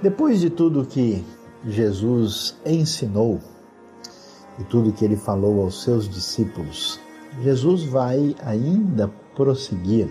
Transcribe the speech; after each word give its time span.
Depois 0.00 0.38
de 0.38 0.48
tudo 0.48 0.86
que 0.86 1.24
Jesus 1.66 2.56
ensinou 2.64 3.40
e 4.56 4.62
tudo 4.62 4.92
que 4.92 5.04
ele 5.04 5.16
falou 5.16 5.62
aos 5.62 5.82
seus 5.82 6.08
discípulos, 6.08 7.00
Jesus 7.42 7.82
vai 7.82 8.36
ainda 8.44 9.08
prosseguir 9.34 10.08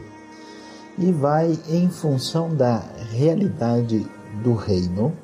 e 0.97 1.09
vai, 1.13 1.57
em 1.69 1.89
função 1.89 2.53
da 2.53 2.79
realidade 3.11 4.05
do 4.43 4.55
reino, 4.55 5.15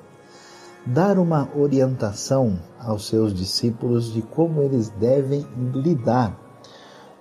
dar 0.86 1.20
uma 1.20 1.50
orientação 1.58 2.58
aos 2.80 3.08
seus 3.08 3.34
discípulos 3.34 4.14
de 4.14 4.22
como 4.22 4.62
eles 4.62 4.88
devem 4.92 5.46
lidar 5.74 6.40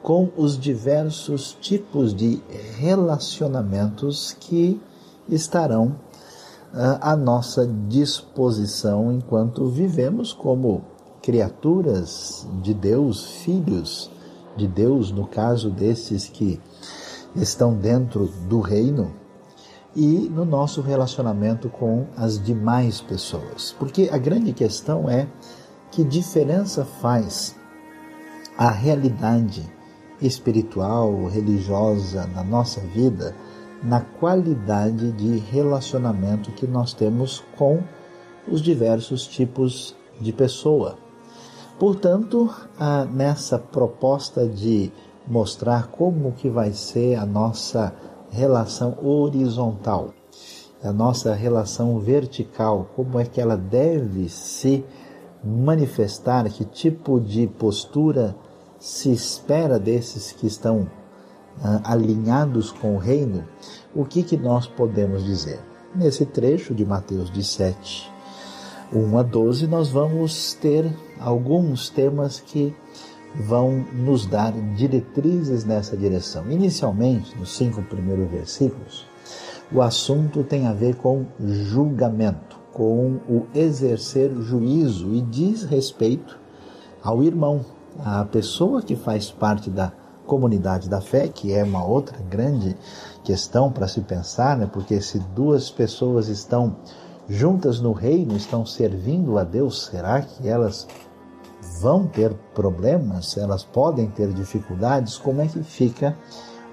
com 0.01 0.31
os 0.37 0.57
diversos 0.57 1.57
tipos 1.61 2.15
de 2.15 2.41
relacionamentos 2.79 4.37
que 4.39 4.81
estarão 5.29 5.97
à 6.73 7.15
nossa 7.15 7.67
disposição 7.67 9.13
enquanto 9.13 9.67
vivemos 9.67 10.33
como 10.33 10.83
criaturas 11.21 12.47
de 12.63 12.73
Deus, 12.73 13.25
filhos 13.25 14.11
de 14.57 14.67
Deus, 14.67 15.11
no 15.11 15.27
caso 15.27 15.71
desses 15.71 16.29
que 16.29 16.61
estão 17.37 17.75
dentro 17.75 18.27
do 18.49 18.61
reino, 18.61 19.13
e 19.95 20.29
no 20.31 20.45
nosso 20.45 20.81
relacionamento 20.81 21.69
com 21.69 22.07
as 22.17 22.43
demais 22.43 23.01
pessoas. 23.01 23.75
Porque 23.79 24.09
a 24.11 24.19
grande 24.19 24.53
questão 24.53 25.09
é 25.09 25.29
que 25.91 26.03
diferença 26.03 26.85
faz 26.85 27.55
a 28.57 28.71
realidade 28.71 29.71
espiritual, 30.21 31.27
religiosa 31.27 32.27
na 32.29 32.43
nossa 32.43 32.81
vida 32.81 33.35
na 33.83 34.01
qualidade 34.01 35.11
de 35.13 35.39
relacionamento 35.39 36.53
que 36.53 36.67
nós 36.67 36.93
temos 36.93 37.43
com 37.57 37.83
os 38.49 38.61
diversos 38.61 39.27
tipos 39.27 39.97
de 40.21 40.33
pessoa. 40.33 40.97
Portanto, 41.79 42.49
nessa 43.13 43.59
proposta 43.59 44.47
de 44.47 44.93
mostrar 45.27 45.89
como 45.89 46.33
que 46.33 46.49
vai 46.49 46.73
ser 46.73 47.17
a 47.17 47.27
nossa 47.27 47.93
relação 48.31 48.97
horizontal, 49.03 50.13
a 50.83 50.93
nossa 50.93 51.35
relação 51.35 51.99
vertical, 51.99 52.89
como 52.95 53.19
é 53.19 53.25
que 53.25 53.41
ela 53.41 53.57
deve 53.57 54.29
se 54.29 54.85
manifestar, 55.45 56.49
que 56.51 56.65
tipo 56.65 57.21
de 57.21 57.47
postura 57.47 58.35
se 58.79 59.13
espera 59.13 59.79
desses 59.79 60.33
que 60.33 60.47
estão 60.47 60.89
alinhados 61.85 62.71
com 62.71 62.97
o 62.97 62.99
reino, 62.99 63.45
o 63.95 64.05
que, 64.05 64.23
que 64.23 64.37
nós 64.37 64.67
podemos 64.67 65.25
dizer? 65.25 65.61
Nesse 65.95 66.25
trecho 66.25 66.75
de 66.75 66.85
Mateus 66.85 67.29
17, 67.31 68.11
1 68.93 69.19
a 69.19 69.23
12, 69.23 69.67
nós 69.67 69.89
vamos 69.89 70.55
ter 70.55 70.91
alguns 71.21 71.89
temas 71.89 72.41
que 72.41 72.75
vão 73.35 73.85
nos 73.93 74.27
dar 74.27 74.53
diretrizes 74.75 75.65
nessa 75.65 75.97
direção. 75.97 76.51
Inicialmente, 76.51 77.37
nos 77.39 77.57
cinco 77.57 77.83
primeiros 77.83 78.31
versículos, 78.31 79.07
o 79.73 79.81
assunto 79.81 80.45
tem 80.45 80.67
a 80.67 80.73
ver 80.73 80.97
com 80.97 81.25
julgamento, 81.41 82.59
com 82.73 83.19
o 83.29 83.47
exercer 83.55 84.31
juízo 84.41 85.15
e 85.15 85.23
diz 85.23 85.65
respeito 85.65 86.39
ao 87.03 87.23
irmão, 87.23 87.65
à 87.99 88.25
pessoa 88.25 88.83
que 88.83 88.97
faz 88.97 89.31
parte 89.31 89.71
da 89.71 89.93
comunidade 90.27 90.89
da 90.89 91.01
fé, 91.01 91.29
que 91.29 91.53
é 91.53 91.63
uma 91.63 91.85
outra 91.85 92.19
grande 92.29 92.77
questão 93.25 93.71
para 93.71 93.89
se 93.89 94.01
pensar, 94.01 94.57
né? 94.57 94.69
porque 94.73 95.01
se 95.01 95.19
duas 95.19 95.71
pessoas 95.71 96.29
estão 96.29 96.77
juntas 97.29 97.81
no 97.81 97.93
reino, 97.93 98.37
estão 98.37 98.67
servindo 98.67 99.39
a 99.39 99.45
Deus, 99.45 99.87
será 99.87 100.21
que 100.21 100.49
elas 100.49 100.87
vão 101.81 102.07
ter 102.07 102.33
problemas? 102.55 103.37
Elas 103.37 103.65
podem 103.65 104.09
ter 104.09 104.33
dificuldades? 104.33 105.17
Como 105.17 105.41
é 105.41 105.47
que 105.47 105.63
fica 105.63 106.17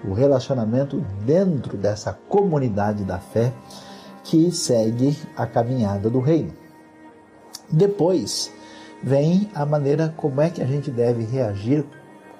o 0.03 0.13
relacionamento 0.13 1.03
dentro 1.25 1.77
dessa 1.77 2.13
comunidade 2.13 3.03
da 3.03 3.19
fé 3.19 3.53
que 4.23 4.51
segue 4.51 5.17
a 5.35 5.45
caminhada 5.45 6.09
do 6.09 6.19
reino? 6.19 6.53
Depois 7.71 8.51
vem 9.03 9.49
a 9.53 9.65
maneira 9.65 10.13
como 10.17 10.41
é 10.41 10.49
que 10.49 10.61
a 10.61 10.65
gente 10.65 10.89
deve 10.91 11.23
reagir 11.23 11.85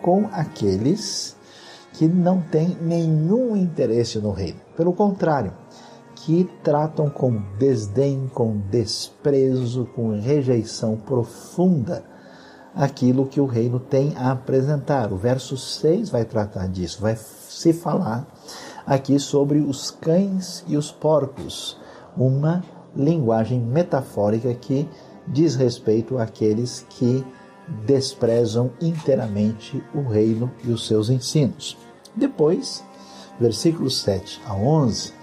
com 0.02 0.28
aqueles 0.32 1.36
que 1.94 2.08
não 2.08 2.42
têm 2.42 2.78
nenhum 2.82 3.56
interesse 3.56 4.20
no 4.20 4.32
reino. 4.32 4.60
Pelo 4.76 4.94
contrário, 4.94 5.54
que 6.16 6.50
tratam 6.64 7.10
com 7.10 7.42
desdém, 7.58 8.30
com 8.34 8.58
desprezo, 8.70 9.86
com 9.96 10.20
rejeição 10.20 10.96
profunda 10.96 12.04
aquilo 12.76 13.26
que 13.26 13.42
o 13.42 13.46
reino 13.46 13.80
tem 13.80 14.14
a 14.16 14.32
apresentar. 14.32 15.12
O 15.12 15.18
verso 15.18 15.58
6 15.58 16.10
vai 16.10 16.26
tratar 16.26 16.68
disso, 16.68 17.02
vai 17.02 17.18
se 17.18 17.74
falar 17.74 18.28
aqui 18.86 19.20
sobre 19.20 19.60
os 19.60 19.92
cães 19.92 20.64
e 20.68 20.78
os 20.78 20.92
porcos, 20.92 21.78
uma 22.16 22.64
linguagem 22.96 23.60
metafórica 23.60 24.54
que 24.54 24.88
diz 25.28 25.56
respeito 25.56 26.18
àqueles 26.18 26.86
que 26.90 27.26
desprezam 27.86 28.72
inteiramente 28.82 29.84
o 29.94 30.02
reino 30.02 30.52
e 30.64 30.72
os 30.72 30.88
seus 30.88 31.10
ensinos. 31.10 31.78
Depois, 32.16 32.84
versículos 33.40 34.02
7 34.02 34.42
a 34.46 34.54
11, 34.54 35.14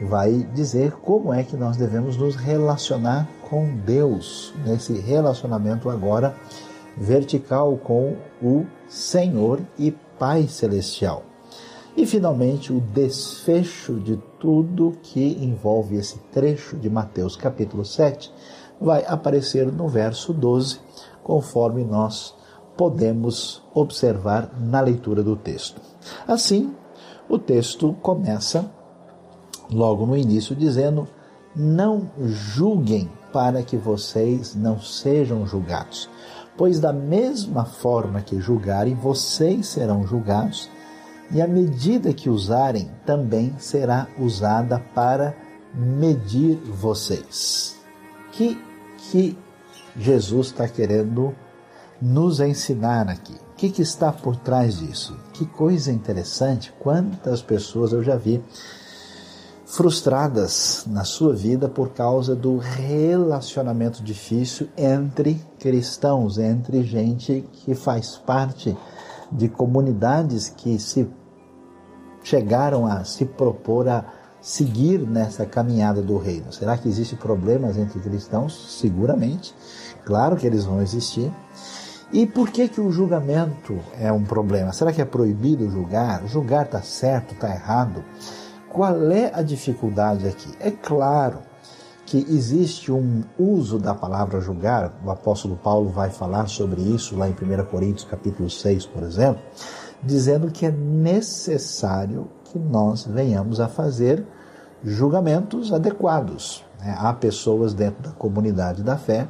vai 0.00 0.32
dizer 0.54 0.92
como 0.92 1.32
é 1.32 1.42
que 1.42 1.56
nós 1.56 1.76
devemos 1.76 2.16
nos 2.16 2.36
relacionar 2.36 3.28
com 3.48 3.76
Deus, 3.76 4.52
nesse 4.64 4.92
relacionamento 4.94 5.88
agora 5.88 6.34
vertical 6.96 7.76
com 7.76 8.16
o 8.42 8.64
Senhor 8.88 9.60
e 9.78 9.90
Pai 10.18 10.46
Celestial. 10.48 11.24
E 11.96 12.06
finalmente 12.06 12.72
o 12.72 12.80
desfecho 12.80 13.94
de 14.00 14.16
tudo 14.40 14.96
que 15.02 15.38
envolve 15.40 15.96
esse 15.96 16.18
trecho 16.32 16.76
de 16.76 16.90
Mateus 16.90 17.36
capítulo 17.36 17.84
7 17.84 18.32
vai 18.80 19.04
aparecer 19.06 19.70
no 19.70 19.88
verso 19.88 20.32
12, 20.32 20.80
conforme 21.24 21.82
nós 21.82 22.36
podemos 22.76 23.62
observar 23.74 24.50
na 24.60 24.80
leitura 24.80 25.22
do 25.22 25.34
texto. 25.34 25.80
Assim, 26.28 26.72
o 27.28 27.38
texto 27.38 27.94
começa 28.02 28.70
logo 29.70 30.06
no 30.06 30.16
início 30.16 30.54
dizendo: 30.54 31.08
Não 31.56 32.10
julguem 32.20 33.10
para 33.32 33.62
que 33.62 33.76
vocês 33.76 34.54
não 34.54 34.78
sejam 34.78 35.46
julgados, 35.46 36.08
pois 36.56 36.78
da 36.78 36.92
mesma 36.92 37.64
forma 37.64 38.20
que 38.20 38.38
julgarem, 38.40 38.94
vocês 38.94 39.66
serão 39.66 40.06
julgados, 40.06 40.68
e 41.32 41.40
a 41.40 41.48
medida 41.48 42.12
que 42.12 42.28
usarem 42.28 42.90
também 43.06 43.54
será 43.58 44.06
usada 44.18 44.78
para 44.94 45.34
medir 45.74 46.56
vocês. 46.56 47.76
Que 48.30 48.62
que 49.10 49.36
Jesus 49.96 50.48
está 50.48 50.68
querendo 50.68 51.34
nos 52.00 52.40
ensinar 52.40 53.08
aqui. 53.08 53.34
O 53.52 53.56
que, 53.56 53.70
que, 53.70 53.82
está 53.82 54.12
por 54.12 54.36
trás 54.36 54.78
disso? 54.78 55.16
Que 55.32 55.46
coisa 55.46 55.92
interessante, 55.92 56.72
quantas 56.80 57.40
pessoas 57.40 57.92
eu 57.92 58.02
já 58.02 58.16
vi 58.16 58.42
frustradas 59.64 60.84
na 60.86 61.04
sua 61.04 61.34
vida 61.34 61.68
por 61.68 61.90
causa 61.90 62.34
do 62.34 62.58
relacionamento 62.58 64.02
difícil 64.02 64.68
entre 64.76 65.40
cristãos, 65.58 66.38
entre 66.38 66.82
gente 66.82 67.44
que 67.52 67.74
faz 67.74 68.16
parte 68.16 68.76
de 69.32 69.48
comunidades 69.48 70.48
que 70.48 70.78
se 70.78 71.08
chegaram 72.22 72.86
a 72.86 73.04
se 73.04 73.24
propor 73.24 73.88
a 73.88 74.04
seguir 74.40 74.98
nessa 75.00 75.46
caminhada 75.46 76.02
do 76.02 76.18
reino? 76.18 76.52
Será 76.52 76.76
que 76.76 76.88
existem 76.88 77.18
problemas 77.18 77.76
entre 77.76 77.98
cristãos? 78.00 78.78
Seguramente. 78.78 79.54
Claro 80.04 80.36
que 80.36 80.46
eles 80.46 80.64
vão 80.64 80.82
existir. 80.82 81.32
E 82.12 82.26
por 82.26 82.50
que 82.50 82.68
que 82.68 82.80
o 82.80 82.92
julgamento 82.92 83.78
é 83.98 84.12
um 84.12 84.22
problema? 84.22 84.72
Será 84.72 84.92
que 84.92 85.02
é 85.02 85.04
proibido 85.04 85.68
julgar? 85.68 86.26
Julgar 86.26 86.66
está 86.66 86.80
certo, 86.82 87.34
está 87.34 87.52
errado? 87.52 88.04
Qual 88.68 89.10
é 89.10 89.32
a 89.34 89.42
dificuldade 89.42 90.28
aqui? 90.28 90.52
É 90.60 90.70
claro 90.70 91.38
que 92.06 92.18
existe 92.18 92.92
um 92.92 93.22
uso 93.38 93.78
da 93.78 93.94
palavra 93.94 94.40
julgar, 94.40 94.92
o 95.04 95.10
apóstolo 95.10 95.56
Paulo 95.56 95.88
vai 95.88 96.10
falar 96.10 96.46
sobre 96.48 96.82
isso 96.82 97.16
lá 97.16 97.28
em 97.28 97.32
1 97.32 97.64
Coríntios 97.64 98.04
capítulo 98.04 98.50
6, 98.50 98.86
por 98.86 99.02
exemplo, 99.02 99.42
dizendo 100.02 100.50
que 100.50 100.66
é 100.66 100.70
necessário 100.70 102.28
que 102.44 102.58
nós 102.58 103.04
venhamos 103.04 103.58
a 103.58 103.68
fazer 103.68 104.24
julgamentos 104.84 105.72
adequados. 105.72 106.62
Né? 106.84 106.94
Há 106.98 107.12
pessoas 107.12 107.72
dentro 107.72 108.02
da 108.02 108.10
comunidade 108.10 108.82
da 108.82 108.96
fé 108.96 109.26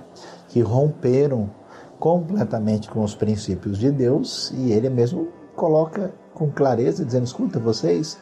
que 0.49 0.61
romperam 0.61 1.51
completamente 1.99 2.91
com 2.91 3.03
os 3.03 3.15
princípios 3.15 3.79
de 3.79 3.91
Deus 3.91 4.53
e 4.56 4.73
ele 4.73 4.91
mesmo 4.91 5.29
coloca 5.55 6.12
com 6.35 6.51
clareza, 6.51 7.05
dizendo: 7.05 7.25
escuta, 7.25 7.59
vocês 7.61 8.19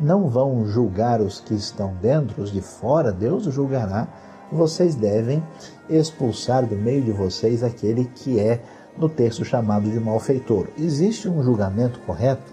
não 0.00 0.28
vão 0.28 0.66
julgar 0.66 1.20
os 1.20 1.40
que 1.40 1.54
estão 1.54 1.94
dentro, 2.00 2.42
os 2.42 2.50
de 2.50 2.60
fora, 2.60 3.12
Deus 3.12 3.44
julgará 3.44 4.08
vocês 4.52 4.94
devem 4.94 5.42
expulsar 5.88 6.66
do 6.66 6.76
meio 6.76 7.02
de 7.02 7.10
vocês 7.10 7.62
aquele 7.62 8.04
que 8.04 8.38
é 8.38 8.62
no 8.96 9.08
texto 9.08 9.44
chamado 9.44 9.90
de 9.90 9.98
malfeitor. 9.98 10.68
Existe 10.78 11.28
um 11.28 11.42
julgamento 11.42 11.98
correto, 12.00 12.52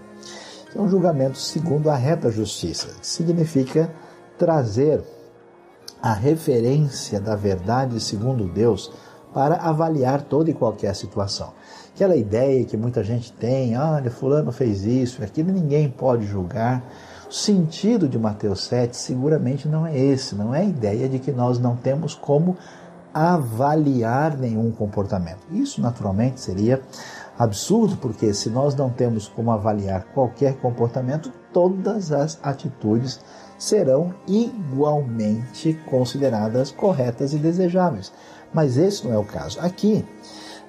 é 0.74 0.80
um 0.80 0.88
julgamento 0.88 1.36
segundo 1.36 1.90
a 1.90 1.96
reta 1.96 2.30
justiça, 2.30 2.88
significa 3.02 3.92
trazer 4.38 5.02
a 6.02 6.12
referência 6.12 7.20
da 7.20 7.36
verdade 7.36 8.00
segundo 8.00 8.44
Deus 8.44 8.90
para 9.32 9.56
avaliar 9.56 10.22
toda 10.22 10.50
e 10.50 10.54
qualquer 10.54 10.94
situação. 10.94 11.52
Aquela 11.94 12.16
ideia 12.16 12.64
que 12.64 12.76
muita 12.76 13.04
gente 13.04 13.32
tem, 13.32 13.76
olha, 13.76 14.10
fulano 14.10 14.50
fez 14.50 14.84
isso, 14.84 15.22
aquilo 15.22 15.52
ninguém 15.52 15.88
pode 15.88 16.26
julgar. 16.26 16.82
O 17.28 17.32
sentido 17.32 18.08
de 18.08 18.18
Mateus 18.18 18.64
7 18.64 18.96
seguramente 18.96 19.68
não 19.68 19.86
é 19.86 19.96
esse, 19.96 20.34
não 20.34 20.54
é 20.54 20.60
a 20.60 20.64
ideia 20.64 21.08
de 21.08 21.18
que 21.18 21.30
nós 21.30 21.58
não 21.58 21.76
temos 21.76 22.14
como 22.14 22.56
avaliar 23.12 24.36
nenhum 24.36 24.70
comportamento. 24.70 25.40
Isso 25.50 25.80
naturalmente 25.80 26.40
seria 26.40 26.80
absurdo, 27.38 27.96
porque 27.96 28.32
se 28.34 28.50
nós 28.50 28.74
não 28.74 28.90
temos 28.90 29.28
como 29.28 29.50
avaliar 29.50 30.04
qualquer 30.14 30.56
comportamento, 30.56 31.30
todas 31.52 32.12
as 32.12 32.38
atitudes 32.42 33.20
serão 33.60 34.14
igualmente 34.26 35.78
consideradas 35.84 36.70
corretas 36.72 37.34
e 37.34 37.36
desejáveis. 37.36 38.10
Mas 38.52 38.78
esse 38.78 39.06
não 39.06 39.14
é 39.14 39.18
o 39.18 39.24
caso. 39.24 39.60
Aqui, 39.60 40.02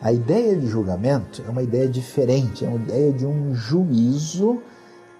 a 0.01 0.11
ideia 0.11 0.57
de 0.57 0.67
julgamento 0.67 1.41
é 1.47 1.49
uma 1.49 1.63
ideia 1.63 1.87
diferente, 1.87 2.65
é 2.65 2.67
uma 2.67 2.77
ideia 2.77 3.13
de 3.13 3.25
um 3.25 3.55
juízo 3.55 4.61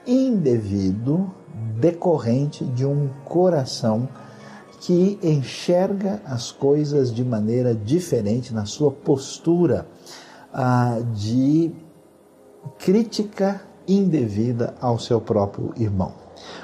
indevido 0.06 1.32
decorrente 1.80 2.66
de 2.66 2.86
um 2.86 3.10
coração 3.24 4.10
que 4.82 5.18
enxerga 5.24 6.22
as 6.26 6.52
coisas 6.52 7.14
de 7.14 7.24
maneira 7.24 7.74
diferente 7.74 8.54
na 8.54 8.66
sua 8.66 8.92
postura 8.92 9.88
ah, 10.52 11.00
de 11.14 11.72
crítica 12.80 13.62
indevida 13.88 14.74
ao 14.82 15.00
seu 15.00 15.22
próprio 15.22 15.72
irmão. 15.78 16.21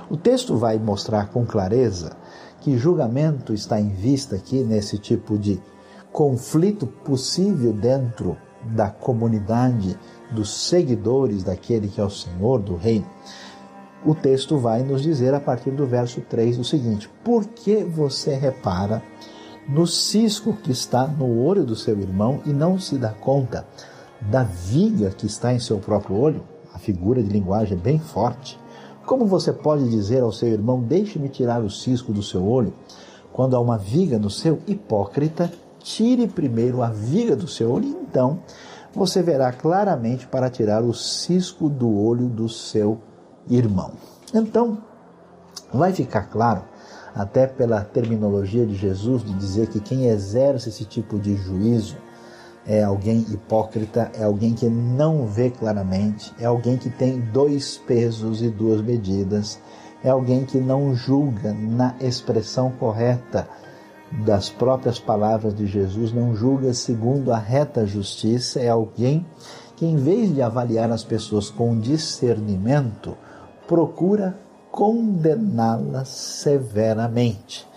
O 0.10 0.18
texto 0.18 0.56
vai 0.56 0.78
mostrar 0.78 1.30
com 1.30 1.46
clareza 1.46 2.16
que 2.62 2.78
julgamento 2.78 3.54
está 3.54 3.80
em 3.80 3.90
vista 3.90 4.36
aqui 4.36 4.64
nesse 4.64 4.98
tipo 4.98 5.38
de 5.38 5.62
conflito 6.12 6.88
possível 6.88 7.74
dentro 7.74 8.38
da 8.64 8.90
comunidade 8.90 9.98
dos 10.32 10.68
seguidores 10.68 11.44
daquele 11.44 11.88
que 11.88 12.02
é 12.02 12.04
o 12.04 12.10
Senhor 12.10 12.60
do 12.60 12.76
Reino 12.76 13.08
o 14.06 14.16
texto 14.16 14.58
vai 14.58 14.84
nos 14.84 15.02
dizer 15.02 15.34
a 15.34 15.40
partir 15.40 15.72
do 15.72 15.86
verso 15.86 16.22
3 16.22 16.60
o 16.60 16.64
seguinte: 16.64 17.10
Por 17.24 17.46
que 17.46 17.84
você 17.84 18.36
repara 18.36 19.02
no 19.68 19.86
cisco 19.86 20.54
que 20.54 20.72
está 20.72 21.08
no 21.08 21.44
olho 21.44 21.66
do 21.66 21.76
seu 21.76 22.00
irmão 22.00 22.40
e 22.46 22.50
não 22.50 22.80
se 22.80 22.98
dá 22.98 23.10
conta 23.10 23.68
da 24.22 24.44
viga 24.44 25.10
que 25.10 25.26
está 25.26 25.54
em 25.54 25.60
seu 25.60 25.80
próprio 25.80 26.16
olho? 26.16 26.44
A 26.74 26.80
figura 26.80 27.22
de 27.22 27.30
linguagem 27.30 27.78
é 27.78 27.82
bem 27.82 28.00
forte. 28.00 28.60
Como 29.07 29.25
você 29.25 29.54
pode 29.54 29.89
dizer 29.89 30.21
ao 30.21 30.33
seu 30.33 30.50
irmão: 30.50 30.81
Deixe-me 30.81 31.30
tirar 31.30 31.63
o 31.63 31.69
cisco 31.69 32.12
do 32.12 32.21
seu 32.21 32.45
olho, 32.45 32.74
quando 33.31 33.56
há 33.56 33.59
uma 33.59 33.77
viga 33.77 34.19
no 34.19 34.30
seu 34.30 34.59
hipócrita? 34.68 35.50
Tire 35.80 36.27
primeiro 36.27 36.81
a 36.81 36.89
viga 36.89 37.33
do 37.33 37.48
seu 37.48 37.71
olho, 37.71 37.88
então 38.01 38.39
você 38.94 39.24
verá 39.24 39.54
claramente 39.54 40.27
para 40.27 40.50
tirar 40.50 40.83
o 40.83 40.94
cisco 40.94 41.69
do 41.69 41.89
olho 41.89 42.27
do 42.27 42.50
seu 42.50 43.00
irmão. 43.50 43.92
Então, 44.33 44.80
vai 45.74 45.94
ficar 45.94 46.24
claro, 46.24 46.65
até 47.15 47.48
pela 47.48 47.86
terminologia 47.86 48.65
de 48.65 48.75
Jesus, 48.75 49.24
de 49.24 49.33
dizer 49.36 49.68
que 49.68 49.80
quem 49.80 50.07
exerce 50.07 50.68
esse 50.68 50.83
tipo 50.83 51.18
de 51.18 51.33
juízo 51.38 51.95
é 52.68 52.84
alguém 52.84 53.25
hipócrita, 53.30 54.12
é 54.14 54.24
alguém 54.24 54.54
que 54.54 54.68
não 54.68 55.25
vê 55.25 55.50
claramente, 55.50 56.34
é 56.38 56.46
alguém 56.46 56.78
que 56.78 56.90
tem 56.90 57.19
dois 57.19 57.78
pesos 57.78 58.42
e 58.42 58.50
duas 58.50 58.81
medidas, 58.81 59.58
é 60.04 60.10
alguém 60.10 60.46
que 60.46 60.60
não 60.60 60.94
julga 60.94 61.54
na 61.54 61.96
expressão 62.02 62.69
correta 62.72 63.48
das 64.25 64.50
próprias 64.50 65.00
palavras 65.00 65.56
de 65.56 65.66
Jesus, 65.66 66.12
não 66.12 66.36
julga 66.36 66.74
segundo 66.74 67.31
a 67.31 67.38
reta 67.38 67.86
justiça, 67.86 68.60
é 68.60 68.69
alguém 68.69 69.25
que, 69.78 69.86
em 69.86 69.96
vez 69.96 70.34
de 70.34 70.42
avaliar 70.42 70.92
as 70.92 71.04
pessoas 71.04 71.50
com 71.50 71.80
discernimento, 71.80 73.16
procura 73.68 74.38
condená-las 74.72 76.10
severamente. 76.10 77.68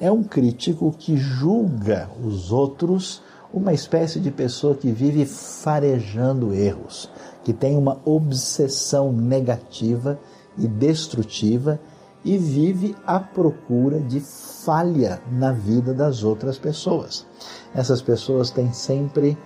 É 0.00 0.10
um 0.10 0.22
crítico 0.22 0.94
que 0.96 1.16
julga 1.16 2.10
os 2.22 2.50
outros, 2.50 3.22
uma 3.54 3.72
espécie 3.72 4.18
de 4.18 4.32
pessoa 4.32 4.74
que 4.74 4.90
vive 4.90 5.24
farejando 5.24 6.52
erros, 6.52 7.08
que 7.44 7.52
tem 7.52 7.78
uma 7.78 8.00
obsessão 8.04 9.12
negativa 9.12 10.18
e 10.58 10.66
destrutiva 10.66 11.78
e 12.24 12.36
vive 12.36 12.96
à 13.06 13.20
procura 13.20 14.00
de 14.00 14.18
falha 14.18 15.20
na 15.30 15.52
vida 15.52 15.94
das 15.94 16.24
outras 16.24 16.58
pessoas. 16.58 17.24
Essas 17.72 18.02
pessoas 18.02 18.50
têm 18.50 18.72
sempre 18.72 19.38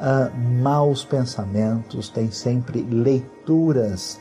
uh, 0.00 0.62
maus 0.62 1.04
pensamentos, 1.04 2.08
têm 2.08 2.30
sempre 2.30 2.80
leituras 2.80 4.18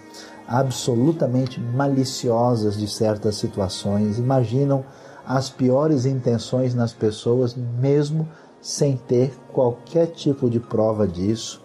absolutamente 0.50 1.62
maliciosas 1.62 2.78
de 2.78 2.88
certas 2.90 3.36
situações, 3.36 4.18
imaginam 4.18 4.84
as 5.26 5.50
piores 5.50 6.06
intenções 6.06 6.74
nas 6.74 6.92
pessoas, 6.92 7.56
mesmo 7.56 8.28
sem 8.62 8.98
ter 8.98 9.34
qualquer 9.52 10.08
tipo 10.08 10.50
de 10.50 10.60
prova 10.60 11.08
disso. 11.08 11.62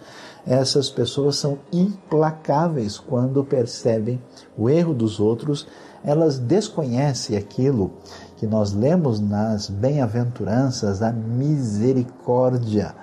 Essas 0.47 0.91
pessoas 0.91 1.37
são 1.37 1.59
implacáveis 1.73 2.99
quando 2.99 3.45
percebem 3.45 4.23
o 4.57 4.69
erro 4.69 4.93
dos 4.93 5.19
outros, 5.19 5.67
elas 6.05 6.39
desconhecem 6.39 7.37
aquilo 7.37 7.93
que 8.37 8.47
nós 8.47 8.73
lemos 8.73 9.21
nas 9.21 9.71
bem-aventuranças, 9.71 11.01
a 11.01 11.11
misericórdia 11.11 12.95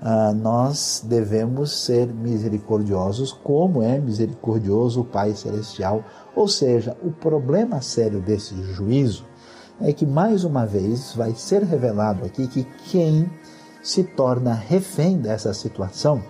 ah, 0.00 0.32
nós 0.34 1.02
devemos 1.04 1.84
ser 1.84 2.06
misericordiosos, 2.06 3.32
como 3.32 3.82
é 3.82 3.98
misericordioso 3.98 5.00
o 5.00 5.04
Pai 5.04 5.34
Celestial. 5.34 6.04
Ou 6.34 6.46
seja, 6.46 6.96
o 7.02 7.10
problema 7.10 7.80
sério 7.80 8.20
desse 8.20 8.54
juízo 8.62 9.24
é 9.80 9.92
que, 9.92 10.06
mais 10.06 10.44
uma 10.44 10.66
vez, 10.66 11.14
vai 11.14 11.34
ser 11.34 11.62
revelado 11.62 12.24
aqui 12.24 12.46
que 12.46 12.64
quem 12.90 13.28
se 13.86 14.02
torna 14.02 14.52
refém 14.54 15.18
dessa 15.18 15.52
situação 15.54 16.22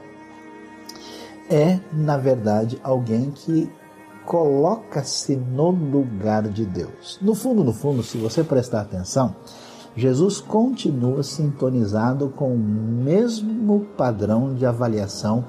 é, 1.49 1.79
na 1.93 2.17
verdade, 2.17 2.79
alguém 2.83 3.31
que 3.31 3.71
coloca-se 4.25 5.37
no 5.37 5.71
lugar 5.71 6.43
de 6.49 6.65
Deus. 6.65 7.19
No 7.23 7.35
fundo, 7.35 7.63
no 7.63 7.73
fundo, 7.73 8.03
se 8.03 8.19
você 8.19 8.43
prestar 8.43 8.81
atenção, 8.81 9.37
Jesus 9.97 10.41
continua 10.41 11.23
sintonizado 11.23 12.29
com 12.31 12.53
o 12.53 12.59
mesmo 12.59 13.87
padrão 13.97 14.55
de 14.55 14.67
avaliação 14.67 15.45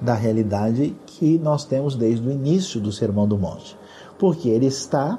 da 0.00 0.14
realidade 0.14 0.96
que 1.06 1.38
nós 1.38 1.64
temos 1.64 1.94
desde 1.94 2.26
o 2.26 2.30
início 2.30 2.80
do 2.80 2.92
Sermão 2.92 3.26
do 3.26 3.36
Monte, 3.36 3.76
porque 4.18 4.48
ele 4.48 4.66
está 4.66 5.18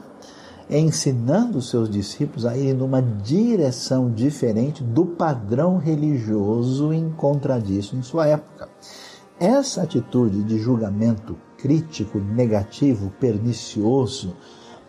ensinando 0.70 1.62
seus 1.62 1.89
discípulos 1.89 2.46
a 2.46 2.58
ir 2.58 2.74
numa 2.74 3.01
direção 3.01 4.12
diferente 4.12 4.84
do 4.84 5.05
padrão 5.05 5.77
religioso 5.77 6.93
encontradiço 6.93 7.96
em 7.96 8.01
sua 8.01 8.27
época. 8.27 8.70
Essa 9.39 9.84
atitude 9.84 10.43
de 10.43 10.58
julgamento 10.58 11.38
crítico, 11.58 12.20
negativo, 12.20 13.12
pernicioso, 13.20 14.36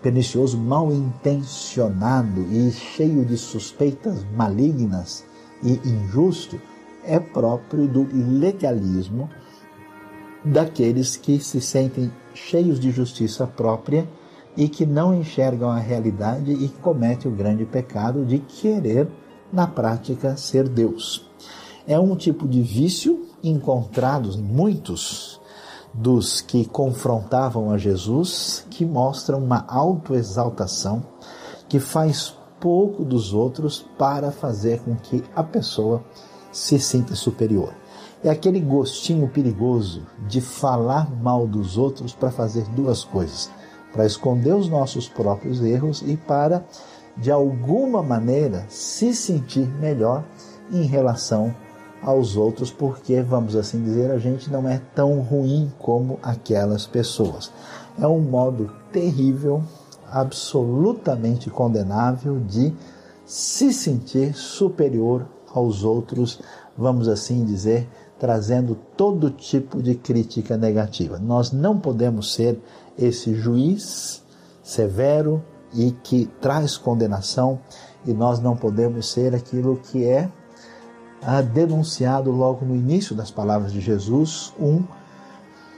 pernicioso, 0.02 0.58
mal 0.58 0.92
intencionado 0.92 2.42
e 2.42 2.70
cheio 2.70 3.24
de 3.24 3.36
suspeitas 3.36 4.24
malignas 4.36 5.24
e 5.62 5.80
injusto, 5.88 6.60
é 7.04 7.18
próprio 7.18 7.86
do 7.86 8.06
legalismo 8.12 9.30
daqueles 10.44 11.16
que 11.16 11.38
se 11.40 11.60
sentem 11.60 12.12
cheios 12.34 12.78
de 12.78 12.90
justiça 12.90 13.46
própria 13.46 14.06
e 14.56 14.68
que 14.68 14.86
não 14.86 15.14
enxergam 15.14 15.70
a 15.70 15.78
realidade 15.78 16.52
e 16.52 16.68
cometem 16.68 17.30
o 17.30 17.34
grande 17.34 17.64
pecado 17.64 18.24
de 18.24 18.38
querer, 18.38 19.08
na 19.52 19.66
prática, 19.66 20.36
ser 20.36 20.68
Deus. 20.68 21.26
É 21.86 21.98
um 21.98 22.16
tipo 22.16 22.48
de 22.48 22.62
vício 22.62 23.26
encontrado 23.42 24.30
em 24.30 24.42
muitos 24.42 25.40
dos 25.92 26.40
que 26.40 26.64
confrontavam 26.64 27.70
a 27.70 27.78
Jesus, 27.78 28.66
que 28.70 28.84
mostra 28.84 29.36
uma 29.36 29.64
autoexaltação 29.68 31.04
que 31.68 31.78
faz 31.78 32.34
pouco 32.58 33.04
dos 33.04 33.32
outros 33.32 33.84
para 33.98 34.32
fazer 34.32 34.80
com 34.80 34.96
que 34.96 35.22
a 35.36 35.42
pessoa 35.42 36.02
se 36.50 36.78
sinta 36.78 37.14
superior. 37.14 37.74
É 38.22 38.30
aquele 38.30 38.58
gostinho 38.58 39.28
perigoso 39.28 40.06
de 40.26 40.40
falar 40.40 41.10
mal 41.10 41.46
dos 41.46 41.76
outros 41.76 42.14
para 42.14 42.30
fazer 42.30 42.64
duas 42.70 43.04
coisas: 43.04 43.50
para 43.94 44.04
esconder 44.04 44.52
os 44.52 44.68
nossos 44.68 45.08
próprios 45.08 45.62
erros 45.62 46.02
e 46.04 46.16
para 46.16 46.64
de 47.16 47.30
alguma 47.30 48.02
maneira, 48.02 48.66
se 48.68 49.14
sentir 49.14 49.68
melhor 49.80 50.24
em 50.72 50.82
relação 50.82 51.54
aos 52.02 52.36
outros, 52.36 52.70
porque, 52.70 53.22
vamos 53.22 53.54
assim 53.56 53.82
dizer, 53.82 54.10
a 54.10 54.18
gente 54.18 54.50
não 54.50 54.68
é 54.68 54.80
tão 54.94 55.20
ruim 55.20 55.72
como 55.78 56.18
aquelas 56.22 56.86
pessoas. 56.86 57.52
É 57.98 58.06
um 58.06 58.20
modo 58.20 58.70
terrível, 58.92 59.62
absolutamente 60.10 61.48
condenável 61.48 62.40
de 62.40 62.74
se 63.24 63.72
sentir 63.72 64.34
superior 64.34 65.26
aos 65.54 65.84
outros, 65.84 66.40
vamos 66.76 67.08
assim 67.08 67.44
dizer, 67.44 67.88
trazendo 68.18 68.76
todo 68.96 69.30
tipo 69.30 69.82
de 69.82 69.94
crítica 69.94 70.56
negativa. 70.56 71.18
Nós 71.18 71.52
não 71.52 71.78
podemos 71.78 72.34
ser 72.34 72.58
esse 72.98 73.34
juiz 73.34 74.22
severo 74.62 75.42
e 75.72 75.90
que 75.90 76.26
traz 76.40 76.76
condenação, 76.76 77.58
e 78.06 78.12
nós 78.12 78.38
não 78.38 78.56
podemos 78.56 79.10
ser 79.10 79.34
aquilo 79.34 79.76
que 79.76 80.04
é 80.04 80.30
ah, 81.22 81.42
denunciado 81.42 82.30
logo 82.30 82.64
no 82.64 82.76
início 82.76 83.14
das 83.14 83.30
palavras 83.30 83.72
de 83.72 83.80
Jesus, 83.80 84.52
um 84.58 84.84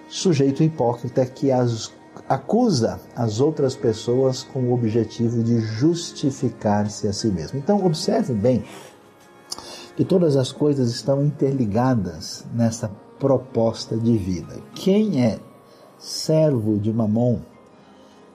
sujeito 0.08 0.62
hipócrita 0.62 1.24
que 1.24 1.50
as 1.50 1.90
acusa 2.28 2.98
as 3.14 3.40
outras 3.40 3.76
pessoas 3.76 4.42
com 4.42 4.60
o 4.60 4.74
objetivo 4.74 5.42
de 5.42 5.60
justificar-se 5.60 7.06
a 7.06 7.12
si 7.12 7.28
mesmo. 7.28 7.58
Então, 7.58 7.84
observe 7.84 8.32
bem 8.32 8.64
que 9.96 10.04
todas 10.04 10.36
as 10.36 10.52
coisas 10.52 10.90
estão 10.90 11.24
interligadas 11.24 12.44
nessa 12.54 12.90
proposta 13.18 13.96
de 13.96 14.16
vida. 14.16 14.56
Quem 14.74 15.24
é 15.24 15.38
servo 15.98 16.78
de 16.78 16.92
Mamon, 16.92 17.38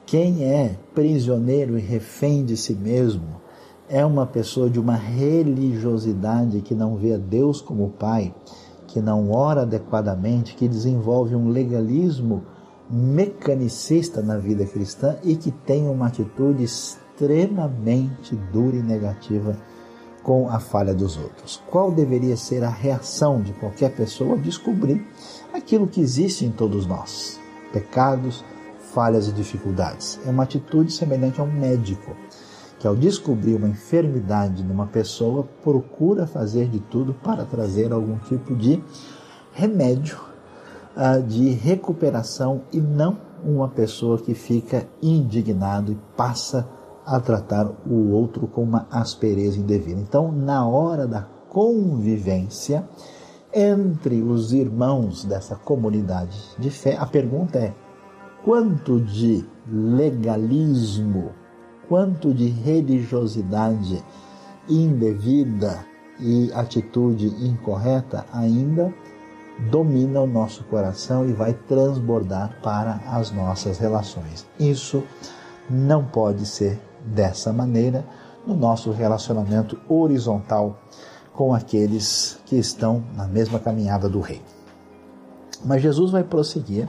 quem 0.06 0.44
é 0.44 0.76
prisioneiro 0.96 1.78
e 1.78 1.82
refém 1.82 2.44
de 2.44 2.58
si 2.58 2.74
mesmo, 2.74 3.40
é 3.88 4.04
uma 4.04 4.26
pessoa 4.26 4.70
de 4.70 4.80
uma 4.80 4.96
religiosidade 4.96 6.62
que 6.62 6.74
não 6.74 6.96
vê 6.96 7.14
a 7.14 7.18
Deus 7.18 7.62
como 7.62 7.90
Pai, 7.90 8.34
que 8.88 9.00
não 9.00 9.32
ora 9.32 9.62
adequadamente, 9.62 10.56
que 10.56 10.68
desenvolve 10.68 11.36
um 11.36 11.50
legalismo 11.50 12.44
mecanicista 12.90 14.22
na 14.22 14.38
vida 14.38 14.66
cristã 14.66 15.18
e 15.24 15.36
que 15.36 15.52
tem 15.52 15.88
uma 15.88 16.08
atitude 16.08 16.64
extremamente 16.64 18.36
dura 18.52 18.76
e 18.76 18.82
negativa 18.82 19.56
com 20.24 20.50
a 20.50 20.60
falha 20.60 20.94
dos 20.94 21.18
outros. 21.18 21.62
Qual 21.70 21.92
deveria 21.92 22.38
ser 22.38 22.64
a 22.64 22.70
reação 22.70 23.42
de 23.42 23.54
qualquer 23.54 23.96
pessoa 23.96 24.38
descobrir 24.38 25.06
aquilo 25.54 25.88
que 25.88 26.02
existe 26.02 26.46
em 26.46 26.52
todos 26.52 26.86
nós? 26.86 27.40
Pecados, 27.74 28.44
falhas 28.94 29.28
e 29.28 29.32
dificuldades. 29.32 30.20
É 30.26 30.30
uma 30.30 30.44
atitude 30.44 30.92
semelhante 30.92 31.40
a 31.40 31.44
um 31.44 31.52
médico 31.52 32.16
que, 32.80 32.88
ao 32.88 32.96
descobrir 32.96 33.56
uma 33.56 33.70
enfermidade 33.70 34.64
numa 34.64 34.88
pessoa, 34.88 35.48
procura 35.64 36.28
fazer 36.28 36.68
de 36.68 36.80
tudo 36.80 37.14
para 37.14 37.46
trazer 37.46 37.92
algum 37.92 38.18
tipo 38.18 38.56
de 38.56 38.84
remédio, 39.54 40.20
uh, 40.96 41.22
de 41.22 41.52
recuperação 41.52 42.64
e 42.74 42.80
não 42.80 43.18
uma 43.44 43.68
pessoa 43.68 44.18
que 44.18 44.34
fica 44.34 44.88
indignado 45.02 45.92
e 45.92 45.98
passa 46.16 46.68
a 47.06 47.20
tratar 47.20 47.68
o 47.86 48.12
outro 48.12 48.48
com 48.48 48.64
uma 48.64 48.88
aspereza 48.92 49.60
indevida. 49.60 50.00
Então, 50.00 50.32
na 50.32 50.68
hora 50.68 51.08
da 51.08 51.22
convivência 51.50 52.88
entre 53.54 54.22
os 54.22 54.54
irmãos 54.54 55.26
dessa 55.26 55.56
comunidade 55.56 56.38
de 56.58 56.70
fé, 56.70 56.96
a 56.98 57.06
pergunta 57.06 57.60
é: 57.60 57.74
quanto 58.44 59.00
de 59.00 59.46
legalismo, 59.68 61.32
quanto 61.88 62.34
de 62.34 62.48
religiosidade 62.48 64.04
indevida 64.70 65.86
e 66.20 66.52
atitude 66.54 67.28
incorreta 67.46 68.26
ainda 68.32 68.94
domina 69.70 70.22
o 70.22 70.28
nosso 70.28 70.64
coração 70.66 71.28
e 71.28 71.34
vai 71.34 71.54
transbordar 71.54 72.58
para 72.64 73.02
as 73.08 73.32
nossas 73.32 73.78
relações. 73.78 74.48
Isso 74.60 75.04
não 75.70 76.06
pode 76.06 76.46
ser 76.46 76.80
dessa 77.06 77.52
maneira 77.52 78.06
no 78.46 78.56
nosso 78.56 78.92
relacionamento 78.92 79.80
horizontal 79.88 80.80
com 81.34 81.54
aqueles 81.54 82.40
que 82.46 82.56
estão 82.56 83.04
na 83.16 83.28
mesma 83.28 83.60
caminhada 83.60 84.10
do 84.10 84.20
Rei. 84.20 84.42
Mas 85.64 85.82
Jesus 85.82 86.12
vai 86.12 86.24
prosseguir 86.24 86.88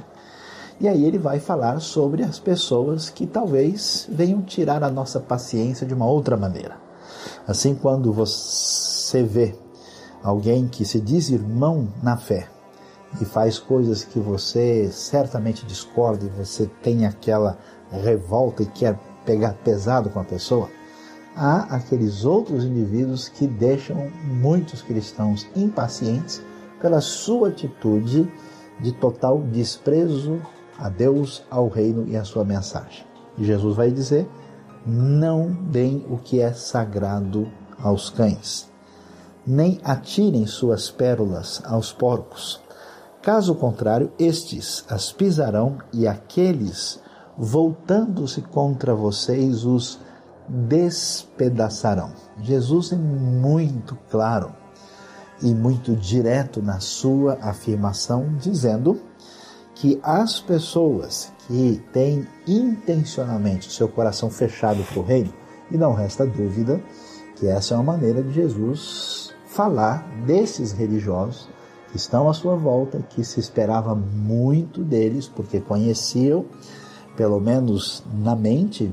e 0.80 0.88
aí 0.88 1.04
ele 1.04 1.18
vai 1.18 1.38
falar 1.38 1.80
sobre 1.80 2.24
as 2.24 2.38
pessoas 2.38 3.08
que 3.08 3.26
talvez 3.26 4.08
venham 4.10 4.42
tirar 4.42 4.82
a 4.82 4.90
nossa 4.90 5.20
paciência 5.20 5.86
de 5.86 5.94
uma 5.94 6.06
outra 6.06 6.36
maneira. 6.36 6.76
Assim, 7.46 7.74
quando 7.74 8.12
você 8.12 9.22
vê 9.22 9.54
alguém 10.22 10.66
que 10.66 10.84
se 10.84 11.00
diz 11.00 11.30
irmão 11.30 11.88
na 12.02 12.16
fé 12.16 12.48
e 13.20 13.24
faz 13.24 13.58
coisas 13.58 14.02
que 14.04 14.18
você 14.18 14.90
certamente 14.90 15.66
discorda 15.66 16.24
e 16.24 16.28
você 16.28 16.66
tem 16.82 17.06
aquela 17.06 17.58
revolta 17.90 18.62
e 18.62 18.66
quer 18.66 18.98
pegar 19.24 19.54
pesado 19.64 20.10
com 20.10 20.20
a 20.20 20.24
pessoa, 20.24 20.68
há 21.34 21.74
aqueles 21.74 22.24
outros 22.24 22.64
indivíduos 22.64 23.28
que 23.28 23.46
deixam 23.46 24.10
muitos 24.24 24.82
cristãos 24.82 25.46
impacientes 25.56 26.42
pela 26.80 27.00
sua 27.00 27.48
atitude 27.48 28.30
de 28.80 28.92
total 28.92 29.40
desprezo 29.40 30.40
a 30.78 30.88
Deus, 30.88 31.44
ao 31.48 31.68
reino 31.68 32.08
e 32.08 32.16
à 32.16 32.24
sua 32.24 32.44
mensagem. 32.44 33.04
E 33.38 33.44
Jesus 33.44 33.76
vai 33.76 33.90
dizer: 33.90 34.28
não 34.84 35.52
deem 35.52 36.04
o 36.10 36.18
que 36.18 36.40
é 36.40 36.52
sagrado 36.52 37.48
aos 37.78 38.10
cães, 38.10 38.70
nem 39.46 39.80
atirem 39.84 40.46
suas 40.46 40.90
pérolas 40.90 41.62
aos 41.64 41.92
porcos. 41.92 42.60
Caso 43.22 43.54
contrário, 43.54 44.10
estes 44.18 44.84
as 44.88 45.12
pisarão 45.12 45.78
e 45.92 46.08
aqueles 46.08 47.00
voltando-se 47.36 48.42
contra 48.42 48.94
vocês, 48.94 49.64
os 49.64 50.00
despedaçarão. 50.48 52.12
Jesus 52.40 52.92
é 52.92 52.96
muito 52.96 53.96
claro 54.10 54.52
e 55.40 55.54
muito 55.54 55.96
direto 55.96 56.62
na 56.62 56.80
sua 56.80 57.38
afirmação, 57.40 58.36
dizendo 58.38 59.00
que 59.74 59.98
as 60.02 60.40
pessoas 60.40 61.32
que 61.46 61.82
têm 61.92 62.26
intencionalmente 62.46 63.72
seu 63.72 63.88
coração 63.88 64.30
fechado 64.30 64.82
para 64.84 65.00
o 65.00 65.04
reino, 65.04 65.32
e 65.70 65.76
não 65.76 65.94
resta 65.94 66.26
dúvida 66.26 66.80
que 67.36 67.46
essa 67.46 67.74
é 67.74 67.76
uma 67.76 67.92
maneira 67.92 68.22
de 68.22 68.32
Jesus 68.32 69.34
falar 69.46 70.06
desses 70.24 70.72
religiosos 70.72 71.48
que 71.90 71.96
estão 71.96 72.28
à 72.28 72.34
sua 72.34 72.56
volta, 72.56 73.04
que 73.10 73.24
se 73.24 73.40
esperava 73.40 73.94
muito 73.94 74.84
deles, 74.84 75.26
porque 75.28 75.60
conheciam 75.60 76.44
pelo 77.16 77.40
menos 77.40 78.02
na 78.12 78.34
mente, 78.34 78.92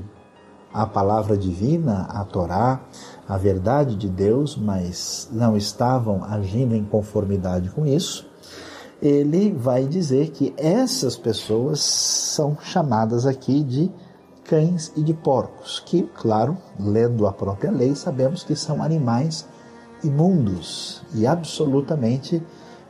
a 0.72 0.86
palavra 0.86 1.36
divina, 1.36 2.06
a 2.10 2.24
Torá, 2.24 2.80
a 3.28 3.36
verdade 3.36 3.96
de 3.96 4.08
Deus, 4.08 4.56
mas 4.56 5.28
não 5.32 5.56
estavam 5.56 6.24
agindo 6.24 6.74
em 6.74 6.84
conformidade 6.84 7.70
com 7.70 7.86
isso, 7.86 8.28
ele 9.02 9.52
vai 9.52 9.86
dizer 9.86 10.30
que 10.30 10.54
essas 10.56 11.16
pessoas 11.16 11.80
são 11.80 12.56
chamadas 12.60 13.26
aqui 13.26 13.64
de 13.64 13.90
cães 14.44 14.92
e 14.96 15.02
de 15.02 15.14
porcos, 15.14 15.80
que, 15.80 16.02
claro, 16.02 16.56
lendo 16.78 17.26
a 17.26 17.32
própria 17.32 17.70
lei, 17.70 17.94
sabemos 17.94 18.42
que 18.42 18.54
são 18.54 18.82
animais 18.82 19.46
imundos 20.02 21.02
e 21.14 21.26
absolutamente 21.26 22.42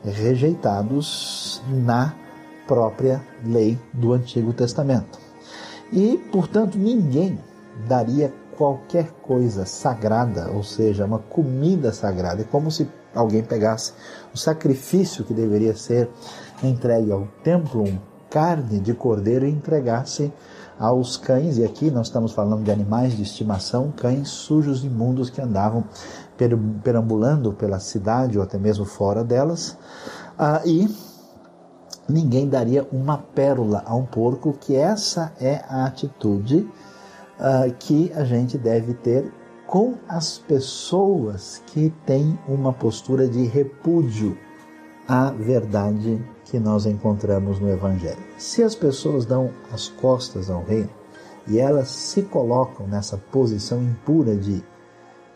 rejeitados 0.03 1.61
na 1.67 2.15
própria 2.71 3.21
lei 3.43 3.77
do 3.91 4.13
Antigo 4.13 4.53
Testamento. 4.53 5.19
E, 5.91 6.17
portanto, 6.31 6.77
ninguém 6.77 7.37
daria 7.85 8.33
qualquer 8.55 9.11
coisa 9.21 9.65
sagrada, 9.65 10.49
ou 10.51 10.63
seja, 10.63 11.03
uma 11.03 11.19
comida 11.19 11.91
sagrada. 11.91 12.43
É 12.43 12.45
como 12.45 12.71
se 12.71 12.87
alguém 13.13 13.43
pegasse 13.43 13.91
o 14.33 14.37
sacrifício 14.37 15.25
que 15.25 15.33
deveria 15.33 15.75
ser 15.75 16.09
entregue 16.63 17.11
ao 17.11 17.27
templo, 17.43 17.83
carne 18.29 18.79
de 18.79 18.93
cordeiro, 18.93 19.45
e 19.45 19.51
entregasse 19.51 20.31
aos 20.79 21.17
cães, 21.17 21.57
e 21.57 21.65
aqui 21.65 21.91
nós 21.91 22.07
estamos 22.07 22.31
falando 22.31 22.63
de 22.63 22.71
animais 22.71 23.17
de 23.17 23.23
estimação, 23.23 23.91
cães 23.91 24.29
sujos, 24.29 24.85
imundos 24.85 25.29
que 25.29 25.41
andavam 25.41 25.83
perambulando 26.81 27.51
pela 27.51 27.81
cidade 27.81 28.37
ou 28.37 28.43
até 28.45 28.57
mesmo 28.57 28.85
fora 28.85 29.25
delas, 29.25 29.77
ah, 30.39 30.61
e 30.65 30.87
ninguém 32.11 32.47
daria 32.47 32.87
uma 32.91 33.17
pérola 33.17 33.83
a 33.85 33.95
um 33.95 34.05
porco, 34.05 34.53
que 34.53 34.75
essa 34.75 35.33
é 35.39 35.63
a 35.67 35.85
atitude 35.85 36.69
uh, 37.39 37.73
que 37.79 38.11
a 38.13 38.23
gente 38.23 38.57
deve 38.57 38.93
ter 38.93 39.31
com 39.65 39.95
as 40.07 40.37
pessoas 40.37 41.63
que 41.67 41.93
têm 42.05 42.37
uma 42.47 42.73
postura 42.73 43.27
de 43.27 43.45
repúdio 43.45 44.37
à 45.07 45.31
verdade 45.31 46.23
que 46.45 46.59
nós 46.59 46.85
encontramos 46.85 47.59
no 47.59 47.69
Evangelho. 47.69 48.21
Se 48.37 48.61
as 48.61 48.75
pessoas 48.75 49.25
dão 49.25 49.49
as 49.71 49.87
costas 49.87 50.49
ao 50.49 50.63
reino, 50.63 50.89
e 51.47 51.59
elas 51.59 51.89
se 51.89 52.21
colocam 52.21 52.87
nessa 52.87 53.17
posição 53.17 53.81
impura 53.81 54.35
de 54.35 54.63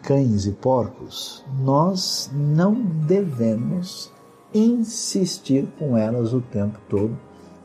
cães 0.03 0.45
e 0.45 0.51
porcos, 0.51 1.43
nós 1.59 2.29
não 2.31 2.75
devemos 2.75 4.11
insistir 4.57 5.67
com 5.77 5.97
elas 5.97 6.33
o 6.33 6.39
tempo 6.39 6.79
todo, 6.89 7.17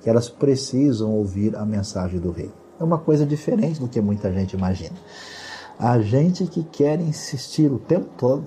que 0.03 0.11
elas 0.11 0.29
precisam 0.29 1.13
ouvir 1.13 1.57
a 1.57 1.65
mensagem 1.65 2.19
do 2.19 2.33
rei. 2.33 2.51
É 2.81 2.85
uma 2.85 2.99
coisa 2.99 3.25
diferente 3.25 3.79
do 3.79 3.89
que 3.89 4.01
muita 4.01 4.33
gente 4.33 4.55
imagina. 4.55 4.97
A 5.79 6.01
gente 6.01 6.47
que 6.47 6.65
quer 6.65 7.01
insistir 7.01 7.71
o 7.71 7.79
tempo 7.79 8.09
todo 8.19 8.45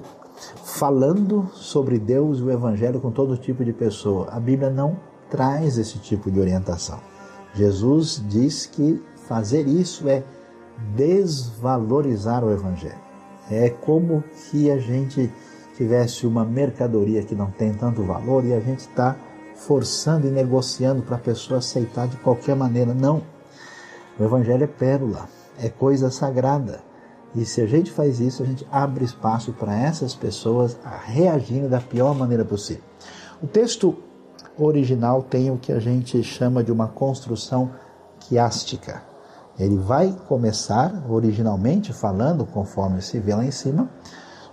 falando 0.66 1.50
sobre 1.54 1.98
Deus 1.98 2.40
e 2.40 2.44
o 2.44 2.52
Evangelho 2.52 3.00
com 3.00 3.12
todo 3.12 3.38
tipo 3.38 3.64
de 3.64 3.72
pessoa. 3.72 4.28
A 4.32 4.40
Bíblia 4.40 4.70
não 4.70 4.98
traz 5.30 5.78
esse 5.78 6.00
tipo 6.00 6.30
de 6.30 6.40
orientação. 6.40 7.00
Jesus 7.54 8.22
diz 8.28 8.66
que 8.66 9.02
fazer 9.28 9.68
isso 9.68 10.10
é 10.10 10.24
desvalorizar 10.96 12.44
o 12.44 12.52
Evangelho. 12.52 13.02
É 13.50 13.70
como 13.70 14.24
se 14.34 14.70
a 14.70 14.78
gente 14.78 15.32
tivesse 15.76 16.26
uma 16.26 16.46
mercadoria 16.46 17.24
que 17.24 17.36
não 17.36 17.52
tem 17.52 17.74
tanto 17.74 18.04
valor 18.04 18.46
e 18.46 18.54
a 18.54 18.60
gente 18.60 18.80
está 18.80 19.16
forçando 19.56 20.28
e 20.28 20.32
negociando 20.32 21.02
para 21.02 21.16
a 21.16 21.20
pessoa 21.20 21.60
aceitar 21.60 22.08
de 22.08 22.18
qualquer 22.18 22.56
maneira. 22.56 22.94
Não. 22.94 23.22
O 24.20 24.24
Evangelho 24.24 24.64
é 24.64 24.68
pérola, 24.68 25.28
é 25.60 25.70
coisa 25.70 26.12
sagrada. 26.12 26.82
E 27.36 27.46
se 27.46 27.62
a 27.62 27.66
gente 27.66 27.92
faz 27.92 28.20
isso, 28.20 28.44
a 28.44 28.46
gente 28.46 28.68
abre 28.72 29.04
espaço 29.04 29.54
para 29.54 29.76
essas 29.76 30.14
pessoas 30.14 30.78
reagirem 31.06 31.68
da 31.68 31.82
pior 31.82 32.14
maneira 32.14 32.46
possível. 32.46 32.84
O 33.42 33.48
texto 33.48 33.98
original 34.58 35.24
tem 35.24 35.50
o 35.50 35.58
que 35.58 35.72
a 35.72 35.80
gente 35.80 36.22
chama 36.24 36.64
de 36.64 36.72
uma 36.72 36.88
construção 36.88 37.72
quiástica. 38.20 39.02
Ele 39.58 39.78
vai 39.78 40.16
começar 40.28 41.04
originalmente 41.10 41.92
falando, 41.92 42.46
conforme 42.46 43.02
se 43.02 43.20
vê 43.20 43.34
lá 43.34 43.46
em 43.46 43.52
cima, 43.52 43.90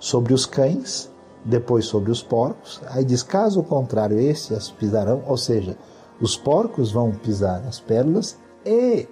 sobre 0.00 0.32
os 0.32 0.46
cães, 0.46 1.10
depois 1.44 1.84
sobre 1.84 2.10
os 2.10 2.22
porcos. 2.22 2.80
Aí 2.88 3.04
diz: 3.04 3.22
caso 3.22 3.62
contrário, 3.62 4.18
estes 4.18 4.56
as 4.56 4.70
pisarão, 4.70 5.22
ou 5.26 5.36
seja, 5.36 5.76
os 6.20 6.36
porcos 6.36 6.90
vão 6.90 7.12
pisar 7.12 7.62
as 7.68 7.78
pérolas 7.78 8.36
e 8.64 9.06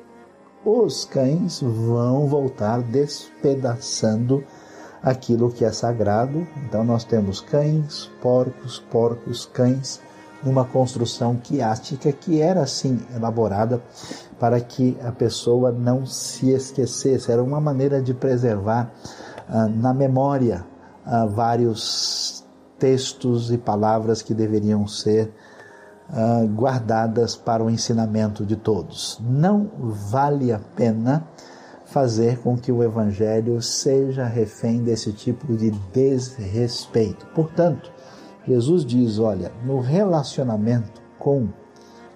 os 0.64 1.04
cães 1.04 1.60
vão 1.60 2.26
voltar 2.26 2.82
despedaçando 2.82 4.42
aquilo 5.02 5.50
que 5.50 5.64
é 5.64 5.70
sagrado. 5.70 6.46
Então 6.66 6.82
nós 6.82 7.04
temos 7.04 7.40
cães, 7.40 8.10
porcos, 8.20 8.78
porcos, 8.90 9.46
cães, 9.46 10.00
numa 10.42 10.64
construção 10.64 11.36
quiástica 11.36 12.12
que 12.12 12.40
era 12.40 12.62
assim 12.62 13.00
elaborada 13.14 13.82
para 14.38 14.60
que 14.60 14.96
a 15.02 15.10
pessoa 15.10 15.72
não 15.72 16.06
se 16.06 16.50
esquecesse. 16.50 17.30
Era 17.30 17.42
uma 17.42 17.60
maneira 17.60 18.00
de 18.00 18.14
preservar 18.14 18.92
ah, 19.48 19.66
na 19.66 19.94
memória 19.94 20.64
ah, 21.10 21.24
vários 21.24 22.44
textos 22.78 23.50
e 23.50 23.56
palavras 23.56 24.20
que 24.20 24.34
deveriam 24.34 24.86
ser 24.86 25.32
ah, 26.10 26.44
guardadas 26.46 27.34
para 27.34 27.64
o 27.64 27.70
ensinamento 27.70 28.44
de 28.44 28.56
todos. 28.56 29.18
Não 29.22 29.70
vale 30.10 30.52
a 30.52 30.58
pena 30.58 31.26
fazer 31.86 32.38
com 32.40 32.58
que 32.58 32.70
o 32.70 32.82
evangelho 32.82 33.62
seja 33.62 34.26
refém 34.26 34.82
desse 34.82 35.10
tipo 35.10 35.56
de 35.56 35.70
desrespeito. 35.94 37.26
Portanto, 37.34 37.90
Jesus 38.46 38.84
diz: 38.84 39.18
olha, 39.18 39.50
no 39.64 39.80
relacionamento 39.80 41.00
com 41.18 41.48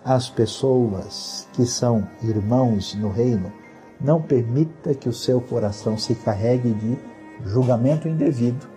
as 0.04 0.28
pessoas 0.28 1.49
que 1.54 1.64
são 1.64 2.06
irmãos 2.22 2.94
no 2.94 3.11
reino, 3.11 3.50
não 3.99 4.20
permita 4.20 4.94
que 4.94 5.08
o 5.08 5.14
seu 5.14 5.40
coração 5.40 5.96
se 5.96 6.14
carregue 6.14 6.75
de 6.75 6.99
julgamento 7.44 8.06
indevido 8.06 8.72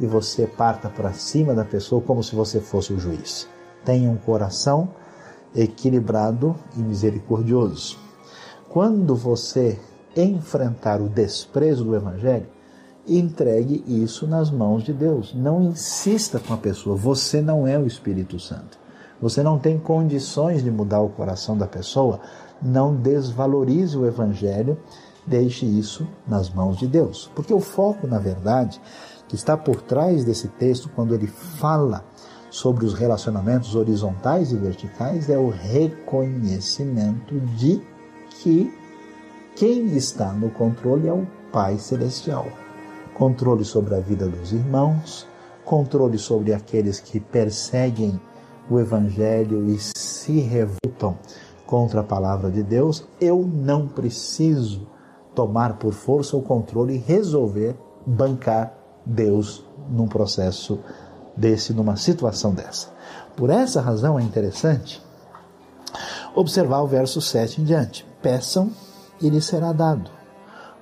e 0.00 0.06
você 0.06 0.46
parta 0.46 0.88
para 0.88 1.12
cima 1.12 1.54
da 1.54 1.64
pessoa 1.64 2.00
como 2.00 2.22
se 2.22 2.34
você 2.34 2.60
fosse 2.60 2.92
o 2.92 2.98
juiz. 2.98 3.48
Tenha 3.84 4.10
um 4.10 4.16
coração 4.16 4.88
equilibrado 5.54 6.54
e 6.76 6.80
misericordioso. 6.80 7.98
Quando 8.68 9.16
você 9.16 9.78
enfrentar 10.16 11.00
o 11.00 11.08
desprezo 11.08 11.84
do 11.84 11.96
evangelho, 11.96 12.46
entregue 13.06 13.82
isso 13.86 14.26
nas 14.26 14.50
mãos 14.50 14.84
de 14.84 14.92
Deus. 14.92 15.34
Não 15.34 15.62
insista 15.62 16.38
com 16.38 16.52
a 16.52 16.58
pessoa. 16.58 16.96
Você 16.96 17.40
não 17.40 17.66
é 17.66 17.78
o 17.78 17.86
Espírito 17.86 18.38
Santo. 18.38 18.78
Você 19.20 19.42
não 19.42 19.58
tem 19.58 19.78
condições 19.78 20.62
de 20.62 20.70
mudar 20.70 21.00
o 21.00 21.08
coração 21.08 21.56
da 21.56 21.66
pessoa. 21.66 22.20
Não 22.60 22.94
desvalorize 22.94 23.96
o 23.96 24.06
Evangelho. 24.06 24.78
Deixe 25.28 25.66
isso 25.66 26.08
nas 26.26 26.48
mãos 26.50 26.78
de 26.78 26.86
Deus. 26.86 27.30
Porque 27.34 27.52
o 27.52 27.60
foco, 27.60 28.06
na 28.06 28.18
verdade, 28.18 28.80
que 29.28 29.34
está 29.34 29.56
por 29.56 29.82
trás 29.82 30.24
desse 30.24 30.48
texto, 30.48 30.88
quando 30.94 31.14
ele 31.14 31.26
fala 31.26 32.04
sobre 32.50 32.86
os 32.86 32.94
relacionamentos 32.94 33.74
horizontais 33.74 34.52
e 34.52 34.56
verticais, 34.56 35.28
é 35.28 35.38
o 35.38 35.50
reconhecimento 35.50 37.38
de 37.56 37.82
que 38.42 38.72
quem 39.54 39.96
está 39.96 40.32
no 40.32 40.50
controle 40.50 41.08
é 41.08 41.12
o 41.12 41.26
Pai 41.52 41.78
Celestial 41.78 42.46
controle 43.18 43.64
sobre 43.64 43.96
a 43.96 44.00
vida 44.00 44.28
dos 44.28 44.52
irmãos, 44.52 45.26
controle 45.64 46.16
sobre 46.16 46.54
aqueles 46.54 47.00
que 47.00 47.18
perseguem 47.18 48.18
o 48.70 48.78
Evangelho 48.78 49.68
e 49.68 49.78
se 49.96 50.38
revoltam 50.38 51.18
contra 51.66 52.00
a 52.00 52.04
palavra 52.04 52.48
de 52.48 52.62
Deus. 52.62 53.04
Eu 53.20 53.42
não 53.42 53.88
preciso 53.88 54.86
tomar 55.38 55.74
por 55.74 55.92
força 55.92 56.36
o 56.36 56.42
controle 56.42 56.96
e 56.96 56.98
resolver 56.98 57.76
bancar 58.04 58.74
Deus 59.06 59.64
num 59.88 60.08
processo 60.08 60.80
desse, 61.36 61.72
numa 61.72 61.94
situação 61.96 62.52
dessa. 62.52 62.88
Por 63.36 63.48
essa 63.48 63.80
razão 63.80 64.18
é 64.18 64.22
interessante 64.22 65.00
observar 66.34 66.82
o 66.82 66.88
verso 66.88 67.20
7 67.20 67.60
em 67.60 67.64
diante. 67.64 68.04
Peçam 68.20 68.72
e 69.22 69.28
lhes 69.30 69.44
será 69.44 69.72
dado. 69.72 70.10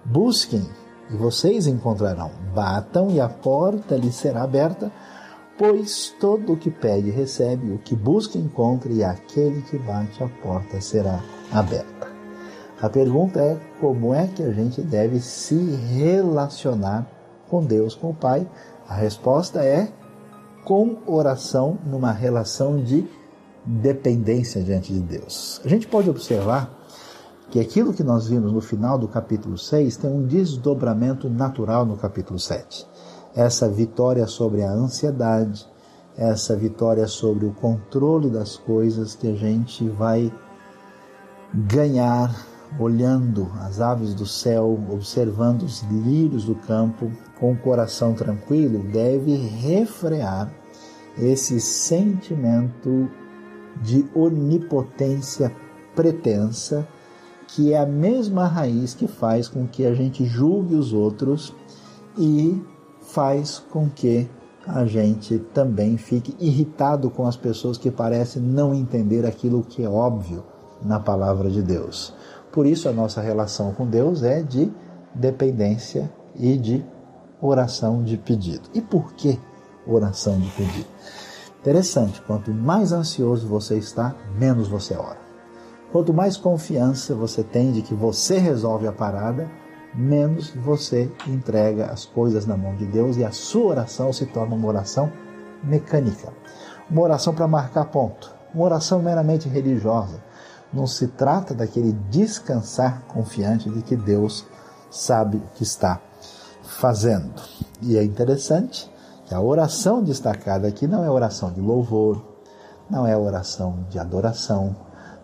Busquem 0.03 0.67
e 1.11 1.17
vocês 1.17 1.67
encontrarão. 1.67 2.31
Batam 2.55 3.11
e 3.11 3.21
a 3.21 3.29
porta 3.29 3.95
lhe 3.95 4.11
será 4.11 4.43
aberta, 4.43 4.91
pois 5.59 6.15
todo 6.19 6.55
o 6.55 6.57
que 6.57 6.71
pede 6.71 7.11
recebe, 7.11 7.73
o 7.73 7.79
que 7.79 7.95
busca 7.95 8.39
encontra, 8.39 8.91
e 8.91 9.05
aquele 9.05 9.61
que 9.61 9.77
bate 9.77 10.25
a 10.25 10.29
porta 10.43 10.81
será 10.81 11.21
aberta. 11.53 12.16
A 12.81 12.91
pergunta 12.91 13.41
é 13.41 13.59
como 13.81 14.13
é 14.13 14.27
que 14.27 14.43
a 14.43 14.53
gente 14.53 14.83
deve 14.83 15.19
se 15.21 15.55
relacionar 15.55 17.07
com 17.49 17.65
Deus, 17.65 17.95
com 17.95 18.11
o 18.11 18.15
Pai? 18.15 18.47
A 18.87 18.95
resposta 18.95 19.65
é 19.65 19.89
com 20.65 20.99
oração 21.07 21.79
numa 21.87 22.13
relação 22.13 22.83
de 22.83 23.09
dependência 23.65 24.63
diante 24.63 24.93
de 24.93 25.01
Deus. 25.01 25.61
A 25.65 25.69
gente 25.69 25.89
pode 25.89 26.11
observar 26.11 26.71
que 27.51 27.59
aquilo 27.59 27.95
que 27.95 28.03
nós 28.03 28.29
vimos 28.29 28.53
no 28.53 28.61
final 28.61 28.99
do 28.99 29.09
capítulo 29.09 29.57
6 29.57 29.97
tem 29.97 30.11
um 30.11 30.27
desdobramento 30.27 31.31
natural 31.31 31.87
no 31.87 31.97
capítulo 31.97 32.39
7. 32.39 32.87
Essa 33.35 33.69
vitória 33.69 34.27
sobre 34.27 34.63
a 34.63 34.71
ansiedade, 34.71 35.67
essa 36.17 36.55
vitória 36.55 37.07
sobre 37.07 37.47
o 37.47 37.53
controle 37.53 38.29
das 38.29 38.57
coisas 38.57 39.15
que 39.15 39.29
a 39.29 39.35
gente 39.35 39.89
vai 39.89 40.33
ganhar 41.55 42.35
olhando 42.79 43.51
as 43.61 43.81
aves 43.81 44.15
do 44.15 44.27
céu, 44.27 44.79
observando 44.91 45.63
os 45.63 45.83
lírios 45.83 46.45
do 46.45 46.55
campo, 46.55 47.11
com 47.39 47.53
o 47.53 47.59
coração 47.59 48.15
tranquilo, 48.15 48.83
deve 48.91 49.35
refrear 49.37 50.53
esse 51.19 51.61
sentimento 51.61 53.09
de 53.83 54.07
onipotência 54.15 55.53
pretensa 55.95 56.87
que 57.49 57.73
é 57.73 57.79
a 57.79 57.87
mesma 57.87 58.47
raiz 58.47 58.93
que 58.95 59.07
faz 59.07 59.49
com 59.49 59.67
que 59.67 59.87
a 59.87 59.95
gente 59.95 60.25
julgue 60.25 60.75
os 60.75 60.93
outros 60.93 61.55
e 62.19 62.61
faz 63.01 63.59
com 63.71 63.89
que 63.89 64.29
a 64.67 64.85
gente 64.85 65.39
também 65.55 65.97
fique 65.97 66.35
irritado 66.41 67.09
com 67.09 67.27
as 67.27 67.37
pessoas 67.37 67.79
que 67.79 67.91
parecem 67.91 68.43
não 68.43 68.75
entender 68.75 69.25
aquilo 69.25 69.63
que 69.63 69.85
é 69.85 69.89
óbvio 69.89 70.43
na 70.83 70.99
palavra 70.99 71.49
de 71.49 71.63
Deus. 71.63 72.13
Por 72.57 72.67
isso, 72.67 72.89
a 72.89 72.93
nossa 72.93 73.21
relação 73.21 73.75
com 73.75 73.87
Deus 73.87 74.23
é 74.23 74.43
de 74.43 74.73
dependência 75.15 76.11
e 76.35 76.57
de 76.57 76.83
oração 77.39 78.03
de 78.03 78.17
pedido. 78.17 78.71
E 78.73 78.81
por 78.81 79.13
que 79.13 79.39
oração 79.87 80.41
de 80.41 80.49
pedido? 80.53 80.87
Interessante, 81.61 82.23
quanto 82.23 82.51
mais 82.51 82.93
ansioso 82.93 83.47
você 83.47 83.77
está, 83.77 84.17
menos 84.39 84.69
você 84.69 84.95
ora. 84.95 85.19
Quanto 85.93 86.15
mais 86.15 86.39
confiança 86.39 87.15
você 87.15 87.43
tem 87.43 87.73
de 87.73 87.83
que 87.83 87.93
você 87.93 88.39
resolve 88.39 88.89
a 88.89 88.93
parada, 88.93 89.51
menos 89.95 90.49
você 90.49 91.13
entrega 91.29 91.93
as 91.93 92.07
coisas 92.07 92.47
na 92.47 92.57
mão 92.57 92.75
de 92.75 92.87
Deus 92.87 93.19
e 93.19 93.25
a 93.27 93.33
sua 93.33 93.67
oração 93.73 94.15
se 94.15 94.25
torna 94.25 94.55
uma 94.55 94.69
oração 94.69 95.13
mecânica. 95.63 96.33
Uma 96.91 97.03
oração 97.03 97.35
para 97.35 97.47
marcar 97.47 97.85
ponto. 97.85 98.35
Uma 98.55 98.65
oração 98.65 99.03
meramente 99.03 99.47
religiosa. 99.47 100.25
Não 100.73 100.87
se 100.87 101.09
trata 101.09 101.55
daquele 101.55 101.93
descansar 102.11 103.03
confiante 103.09 103.71
de 103.71 103.83
que 103.83 103.97
Deus 103.97 104.45
sabe 104.91 105.39
o 105.39 105.49
que 105.55 105.63
está 105.63 106.01
fazendo. 106.63 107.43
E 107.81 107.97
é 107.97 108.05
interessante 108.05 108.91
que 109.27 109.35
a 109.35 109.41
oração 109.41 110.03
destacada 110.03 110.69
aqui 110.69 110.87
não 110.87 111.05
é 111.05 111.11
oração 111.11 111.53
de 111.53 111.61
louvor, 111.61 112.23
não 112.89 113.07
é 113.07 113.17
oração 113.17 113.87
de 113.91 113.99
adoração, 113.99 114.77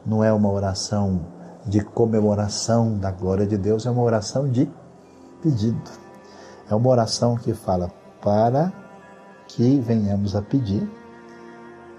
não 0.04 0.22
é 0.22 0.32
uma 0.32 0.50
oração 0.50 1.20
de 1.64 1.80
comemoração 1.80 2.98
da 2.98 3.10
glória 3.10 3.46
de 3.46 3.56
Deus, 3.56 3.86
é 3.86 3.90
uma 3.90 4.02
oração 4.02 4.48
de 4.48 4.68
pedido. 5.40 5.90
É 6.68 6.74
uma 6.74 6.88
oração 6.88 7.36
que 7.36 7.54
fala 7.54 7.90
para 8.20 8.72
que 9.46 9.78
venhamos 9.80 10.34
a 10.34 10.42
pedir. 10.42 10.90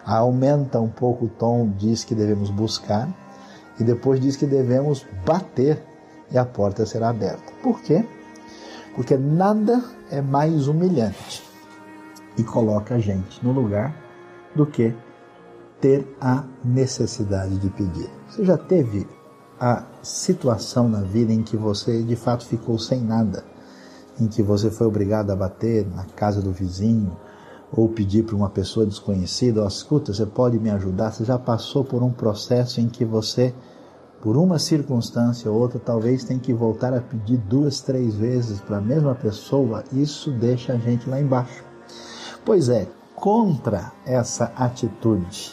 Aumenta 0.05 0.79
um 0.79 0.89
pouco 0.89 1.25
o 1.25 1.29
tom, 1.29 1.69
diz 1.77 2.03
que 2.03 2.13
devemos 2.13 2.49
buscar, 2.49 3.07
e 3.79 3.83
depois 3.83 4.19
diz 4.19 4.35
que 4.35 4.45
devemos 4.45 5.05
bater 5.25 5.81
e 6.31 6.37
a 6.37 6.45
porta 6.45 6.85
será 6.85 7.09
aberta. 7.09 7.53
Por 7.61 7.81
quê? 7.81 8.05
Porque 8.95 9.17
nada 9.17 9.83
é 10.11 10.21
mais 10.21 10.67
humilhante 10.67 11.43
e 12.37 12.43
coloca 12.43 12.95
a 12.95 12.99
gente 12.99 13.43
no 13.43 13.51
lugar 13.51 13.95
do 14.55 14.65
que 14.65 14.93
ter 15.81 16.07
a 16.21 16.43
necessidade 16.63 17.57
de 17.57 17.69
pedir. 17.69 18.09
Você 18.29 18.45
já 18.45 18.57
teve 18.57 19.07
a 19.59 19.83
situação 20.01 20.87
na 20.87 21.01
vida 21.01 21.31
em 21.31 21.43
que 21.43 21.57
você 21.57 22.01
de 22.03 22.15
fato 22.15 22.45
ficou 22.45 22.77
sem 22.77 23.01
nada, 23.01 23.43
em 24.19 24.27
que 24.27 24.41
você 24.41 24.69
foi 24.69 24.87
obrigado 24.87 25.31
a 25.31 25.35
bater 25.35 25.87
na 25.87 26.05
casa 26.05 26.41
do 26.41 26.51
vizinho 26.51 27.15
ou 27.75 27.89
pedir 27.89 28.23
para 28.23 28.35
uma 28.35 28.49
pessoa 28.49 28.85
desconhecida, 28.85 29.63
oh, 29.63 29.67
escuta, 29.67 30.13
você 30.13 30.25
pode 30.27 30.59
me 30.59 30.69
ajudar? 30.69 31.11
Você 31.11 31.25
já 31.25 31.39
passou 31.39 31.83
por 31.83 32.03
um 32.03 32.11
processo 32.11 32.79
em 32.79 32.87
que 32.87 33.03
você, 33.03 33.51
por 34.21 34.37
uma 34.37 34.59
circunstância 34.59 35.51
ou 35.51 35.59
outra, 35.59 35.79
talvez 35.79 36.23
tem 36.23 36.37
que 36.37 36.53
voltar 36.53 36.93
a 36.93 37.01
pedir 37.01 37.37
duas, 37.37 37.81
três 37.81 38.13
vezes 38.13 38.61
para 38.61 38.77
a 38.77 38.81
mesma 38.81 39.15
pessoa, 39.15 39.83
isso 39.91 40.29
deixa 40.31 40.73
a 40.73 40.77
gente 40.77 41.09
lá 41.09 41.19
embaixo. 41.19 41.63
Pois 42.45 42.69
é, 42.69 42.87
contra 43.15 43.91
essa 44.05 44.51
atitude 44.55 45.51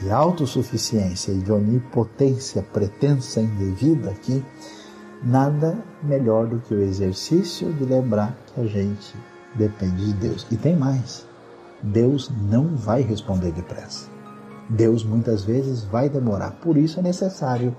de 0.00 0.10
autossuficiência 0.10 1.32
e 1.32 1.38
de 1.38 1.50
onipotência 1.50 2.62
pretensa 2.62 3.40
indevida 3.40 4.10
aqui, 4.10 4.44
nada 5.22 5.78
melhor 6.02 6.46
do 6.46 6.58
que 6.58 6.74
o 6.74 6.82
exercício 6.82 7.72
de 7.72 7.84
lembrar 7.84 8.36
que 8.46 8.60
a 8.60 8.66
gente 8.66 9.14
depende 9.54 10.04
de 10.04 10.12
Deus. 10.12 10.46
E 10.50 10.56
tem 10.56 10.76
mais: 10.76 11.25
Deus 11.92 12.30
não 12.50 12.76
vai 12.76 13.02
responder 13.02 13.52
depressa. 13.52 14.08
Deus 14.68 15.04
muitas 15.04 15.44
vezes 15.44 15.84
vai 15.84 16.08
demorar. 16.08 16.52
Por 16.60 16.76
isso 16.76 16.98
é 16.98 17.02
necessário 17.02 17.76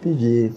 pedir, 0.00 0.54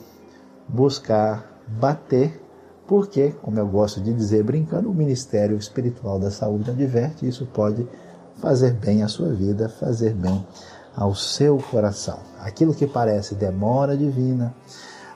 buscar, 0.67 1.59
bater, 1.67 2.41
porque, 2.87 3.33
como 3.41 3.59
eu 3.59 3.67
gosto 3.67 3.99
de 3.99 4.13
dizer 4.13 4.43
brincando, 4.43 4.89
o 4.89 4.93
Ministério 4.93 5.57
Espiritual 5.57 6.19
da 6.19 6.31
Saúde 6.31 6.71
adverte, 6.71 7.27
isso 7.27 7.45
pode 7.47 7.87
fazer 8.35 8.73
bem 8.73 9.03
à 9.03 9.07
sua 9.07 9.33
vida, 9.33 9.67
fazer 9.67 10.13
bem 10.13 10.45
ao 10.95 11.13
seu 11.15 11.57
coração. 11.57 12.19
Aquilo 12.39 12.73
que 12.73 12.87
parece 12.87 13.35
demora 13.35 13.97
divina, 13.97 14.55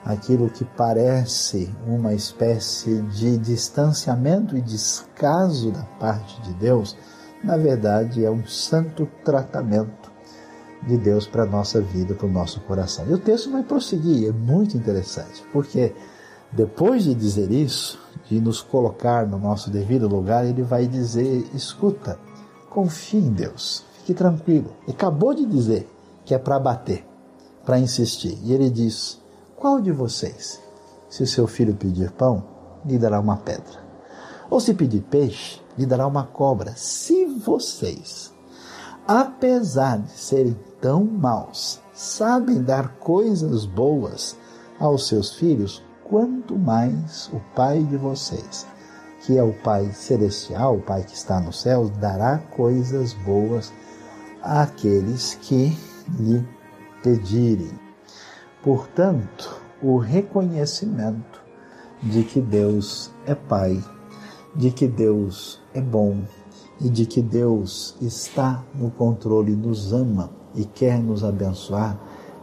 aquilo 0.03 0.49
que 0.49 0.65
parece 0.65 1.73
uma 1.87 2.13
espécie 2.13 3.01
de 3.03 3.37
distanciamento 3.37 4.57
e 4.57 4.61
descaso 4.61 5.71
da 5.71 5.83
parte 5.99 6.41
de 6.41 6.53
Deus, 6.53 6.97
na 7.43 7.57
verdade 7.57 8.23
é 8.23 8.29
um 8.29 8.45
santo 8.45 9.07
tratamento 9.23 10.11
de 10.87 10.97
Deus 10.97 11.27
para 11.27 11.43
a 11.43 11.45
nossa 11.45 11.81
vida, 11.81 12.13
para 12.13 12.27
o 12.27 12.31
nosso 12.31 12.61
coração. 12.61 13.05
E 13.07 13.13
o 13.13 13.17
texto 13.17 13.51
vai 13.51 13.63
prosseguir, 13.63 14.29
é 14.29 14.31
muito 14.31 14.77
interessante, 14.77 15.43
porque 15.51 15.93
depois 16.51 17.03
de 17.03 17.13
dizer 17.13 17.51
isso, 17.51 17.99
de 18.29 18.39
nos 18.39 18.61
colocar 18.61 19.27
no 19.27 19.37
nosso 19.37 19.69
devido 19.69 20.07
lugar, 20.07 20.45
ele 20.45 20.63
vai 20.63 20.87
dizer: 20.87 21.47
escuta, 21.53 22.19
confie 22.69 23.17
em 23.17 23.31
Deus, 23.31 23.85
fique 23.99 24.13
tranquilo. 24.13 24.71
Ele 24.83 24.95
acabou 24.95 25.33
de 25.33 25.45
dizer 25.45 25.89
que 26.25 26.33
é 26.33 26.37
para 26.37 26.59
bater, 26.59 27.05
para 27.65 27.79
insistir. 27.79 28.37
E 28.43 28.53
ele 28.53 28.69
diz: 28.69 29.19
Qual 29.55 29.79
de 29.81 29.91
vocês, 29.91 30.59
se 31.09 31.23
o 31.23 31.27
seu 31.27 31.47
filho 31.47 31.75
pedir 31.75 32.11
pão, 32.11 32.43
lhe 32.85 32.97
dará 32.97 33.19
uma 33.19 33.37
pedra? 33.37 33.89
Ou 34.49 34.59
se 34.59 34.73
pedir 34.73 35.01
peixe, 35.01 35.61
lhe 35.79 35.85
dará 35.85 36.05
uma 36.05 36.25
cobra? 36.25 36.73
Se 36.75 37.25
vocês, 37.25 38.33
apesar 39.07 39.99
de 39.99 40.11
serem 40.11 40.59
tão 40.81 41.05
maus, 41.05 41.79
sabem 41.93 42.61
dar 42.61 42.95
coisas 42.95 43.65
boas 43.65 44.35
aos 44.77 45.07
seus 45.07 45.35
filhos, 45.35 45.81
quanto 46.03 46.57
mais 46.57 47.29
o 47.31 47.39
Pai 47.55 47.81
de 47.81 47.95
vocês, 47.95 48.67
que 49.21 49.37
é 49.37 49.43
o 49.43 49.53
Pai 49.53 49.89
celestial, 49.93 50.75
o 50.75 50.81
Pai 50.81 51.03
que 51.03 51.15
está 51.15 51.39
no 51.39 51.53
céu, 51.53 51.87
dará 51.87 52.39
coisas 52.39 53.13
boas 53.13 53.71
àqueles 54.41 55.35
que 55.41 55.77
lhe 56.19 56.45
pedirem. 57.01 57.71
Portanto, 58.61 59.61
o 59.81 59.97
reconhecimento 59.97 61.41
de 62.03 62.23
que 62.23 62.41
Deus 62.41 63.11
é 63.25 63.33
Pai, 63.33 63.81
de 64.55 64.71
que 64.71 64.87
Deus 64.87 65.58
é 65.79 65.81
bom 65.81 66.23
e 66.81 66.89
de 66.89 67.05
que 67.05 67.21
Deus 67.21 67.95
está 68.01 68.63
no 68.75 68.91
controle, 68.91 69.55
nos 69.55 69.93
ama 69.93 70.29
e 70.53 70.65
quer 70.65 70.99
nos 70.99 71.23
abençoar, 71.23 71.97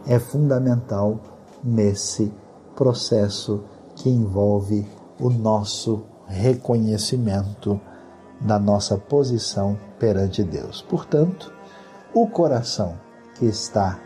é 0.07 0.17
fundamental 0.17 1.19
nesse 1.63 2.33
processo 2.75 3.63
que 3.95 4.09
envolve 4.09 4.85
o 5.19 5.29
nosso 5.29 6.03
reconhecimento 6.27 7.79
da 8.41 8.59
nossa 8.59 8.97
posição 8.97 9.77
perante 9.99 10.43
Deus. 10.43 10.81
Portanto, 10.81 11.53
o 12.13 12.27
coração 12.27 12.95
que 13.35 13.45
está 13.45 13.99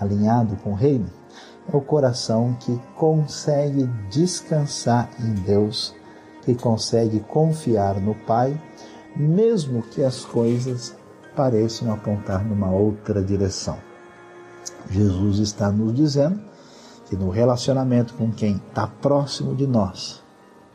alinhado 0.00 0.56
com 0.56 0.72
o 0.72 0.74
reino 0.74 1.10
é 1.70 1.76
o 1.76 1.80
coração 1.80 2.56
que 2.60 2.78
consegue 2.96 3.86
descansar 4.10 5.10
em 5.20 5.34
Deus, 5.42 5.94
que 6.42 6.54
consegue 6.54 7.20
confiar 7.20 8.00
no 8.00 8.14
Pai, 8.14 8.58
mesmo 9.18 9.82
que 9.82 10.02
as 10.02 10.24
coisas 10.24 10.94
pareçam 11.34 11.92
apontar 11.92 12.44
numa 12.44 12.70
outra 12.70 13.22
direção. 13.22 13.76
Jesus 14.88 15.38
está 15.38 15.70
nos 15.72 15.92
dizendo 15.92 16.40
que 17.06 17.16
no 17.16 17.28
relacionamento 17.28 18.14
com 18.14 18.30
quem 18.30 18.56
está 18.56 18.86
próximo 18.86 19.54
de 19.56 19.66
nós 19.66 20.22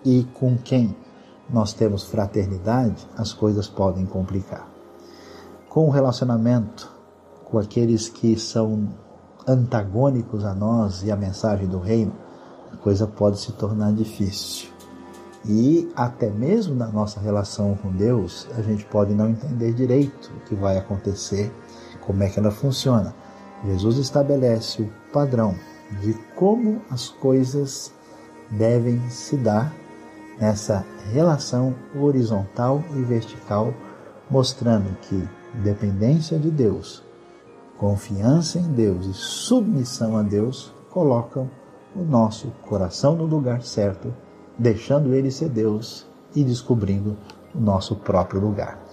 e 0.04 0.28
com 0.34 0.58
quem 0.58 0.96
nós 1.50 1.74
temos 1.74 2.04
fraternidade, 2.04 3.08
as 3.18 3.32
coisas 3.32 3.68
podem 3.68 4.06
complicar. 4.06 4.68
Com 5.70 5.88
o 5.88 5.92
relacionamento 5.92 6.92
com 7.46 7.60
aqueles 7.60 8.10
que 8.10 8.38
são 8.38 8.90
antagônicos 9.48 10.44
a 10.44 10.54
nós 10.54 11.04
e 11.04 11.12
a 11.12 11.16
mensagem 11.16 11.68
do 11.68 11.80
reino, 11.80 12.14
a 12.72 12.78
coisa 12.78 13.06
pode 13.06 13.40
se 13.40 13.52
tornar 13.54 13.94
difícil. 13.94 14.73
E 15.46 15.92
até 15.96 16.30
mesmo 16.30 16.74
na 16.74 16.88
nossa 16.88 17.20
relação 17.20 17.76
com 17.76 17.92
Deus, 17.92 18.48
a 18.58 18.62
gente 18.62 18.86
pode 18.86 19.14
não 19.14 19.30
entender 19.30 19.74
direito 19.74 20.32
o 20.38 20.40
que 20.48 20.56
vai 20.56 20.78
acontecer, 20.78 21.52
como 22.02 22.24
é 22.24 22.30
que 22.30 22.40
ela 22.40 22.52
funciona. 22.52 23.14
Jesus 23.66 23.98
estabelece 23.98 24.82
o 24.82 24.90
padrão 25.12 25.56
de 26.02 26.14
como 26.36 26.82
as 26.90 27.10
coisas 27.10 27.94
devem 28.50 29.02
se 29.10 29.36
dar 29.36 29.74
nessa 30.40 30.86
relação 31.12 31.76
horizontal 31.96 32.84
e 32.96 33.02
vertical, 33.02 33.74
mostrando 34.30 34.96
que 35.02 35.28
dependência 35.62 36.40
de 36.40 36.50
Deus, 36.50 37.04
confiança 37.78 38.60
em 38.60 38.72
Deus 38.72 39.06
e 39.06 39.14
submissão 39.14 40.18
a 40.18 40.24
Deus 40.24 40.74
colocam 40.90 41.50
o 41.96 42.04
nosso 42.04 42.48
coração 42.68 43.16
no 43.16 43.26
lugar 43.26 43.62
certo, 43.62 44.14
deixando 44.58 45.14
ele 45.14 45.32
ser 45.32 45.50
Deus 45.50 46.06
e 46.36 46.44
descobrindo 46.44 47.18
o 47.54 47.60
nosso 47.60 47.96
próprio 47.96 48.42
lugar. 48.42 48.84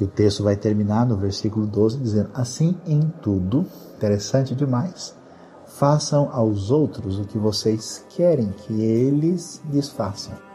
E 0.00 0.04
o 0.04 0.08
texto 0.08 0.42
vai 0.42 0.56
terminar 0.56 1.06
no 1.06 1.16
versículo 1.16 1.66
12 1.66 1.98
dizendo: 1.98 2.30
Assim 2.34 2.76
em 2.86 3.00
tudo, 3.22 3.66
interessante 3.96 4.54
demais, 4.54 5.14
façam 5.66 6.30
aos 6.32 6.70
outros 6.70 7.18
o 7.18 7.24
que 7.24 7.38
vocês 7.38 8.04
querem 8.08 8.48
que 8.50 8.80
eles 8.82 9.62
lhes 9.70 9.88
façam 9.88 10.50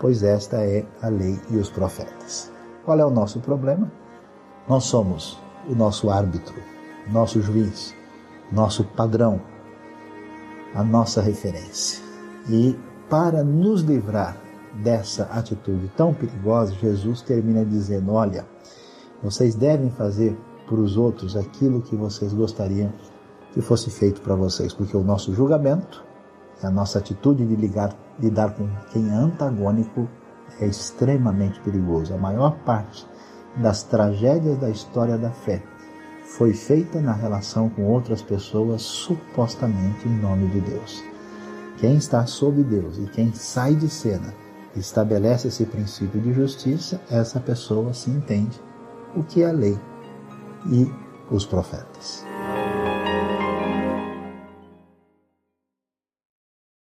pois 0.00 0.22
esta 0.22 0.56
é 0.56 0.84
a 1.02 1.08
lei 1.08 1.38
e 1.50 1.56
os 1.58 1.68
profetas. 1.68 2.50
Qual 2.84 2.98
é 2.98 3.04
o 3.04 3.10
nosso 3.10 3.38
problema? 3.38 3.92
Nós 4.66 4.84
somos 4.84 5.38
o 5.68 5.74
nosso 5.74 6.10
árbitro, 6.10 6.56
nosso 7.12 7.40
juiz, 7.42 7.94
nosso 8.50 8.82
padrão, 8.82 9.40
a 10.74 10.82
nossa 10.82 11.20
referência. 11.20 12.02
E 12.48 12.76
para 13.10 13.44
nos 13.44 13.82
livrar 13.82 14.36
dessa 14.72 15.24
atitude 15.24 15.90
tão 15.96 16.14
perigosa, 16.14 16.72
Jesus 16.74 17.20
termina 17.20 17.64
dizendo: 17.64 18.12
Olha, 18.12 18.46
vocês 19.22 19.54
devem 19.54 19.90
fazer 19.90 20.38
para 20.66 20.80
os 20.80 20.96
outros 20.96 21.36
aquilo 21.36 21.82
que 21.82 21.96
vocês 21.96 22.32
gostariam 22.32 22.92
que 23.52 23.60
fosse 23.60 23.90
feito 23.90 24.20
para 24.20 24.36
vocês, 24.36 24.72
porque 24.72 24.96
o 24.96 25.02
nosso 25.02 25.34
julgamento 25.34 26.08
a 26.62 26.70
nossa 26.70 26.98
atitude 26.98 27.46
de 27.46 27.56
ligar, 27.56 27.94
lidar 28.18 28.54
com 28.54 28.68
quem 28.92 29.08
é 29.08 29.14
antagônico 29.14 30.08
é 30.60 30.66
extremamente 30.66 31.60
perigoso. 31.60 32.12
A 32.12 32.18
maior 32.18 32.58
parte 32.64 33.06
das 33.56 33.82
tragédias 33.82 34.58
da 34.58 34.68
história 34.68 35.16
da 35.16 35.30
fé 35.30 35.62
foi 36.22 36.52
feita 36.52 37.00
na 37.00 37.12
relação 37.12 37.68
com 37.70 37.84
outras 37.84 38.22
pessoas 38.22 38.82
supostamente 38.82 40.06
em 40.06 40.20
nome 40.20 40.48
de 40.48 40.60
Deus. 40.60 41.09
Quem 41.80 41.96
está 41.96 42.26
sob 42.26 42.62
Deus 42.62 42.98
e 42.98 43.06
quem 43.06 43.32
sai 43.32 43.74
de 43.74 43.88
cena 43.88 44.34
estabelece 44.76 45.48
esse 45.48 45.64
princípio 45.64 46.20
de 46.20 46.32
justiça, 46.32 47.00
essa 47.10 47.40
pessoa 47.40 47.94
se 47.94 48.10
entende 48.10 48.60
o 49.16 49.24
que 49.24 49.42
é 49.42 49.48
a 49.48 49.52
lei 49.52 49.78
e 50.70 50.92
os 51.30 51.46
profetas. 51.46 52.29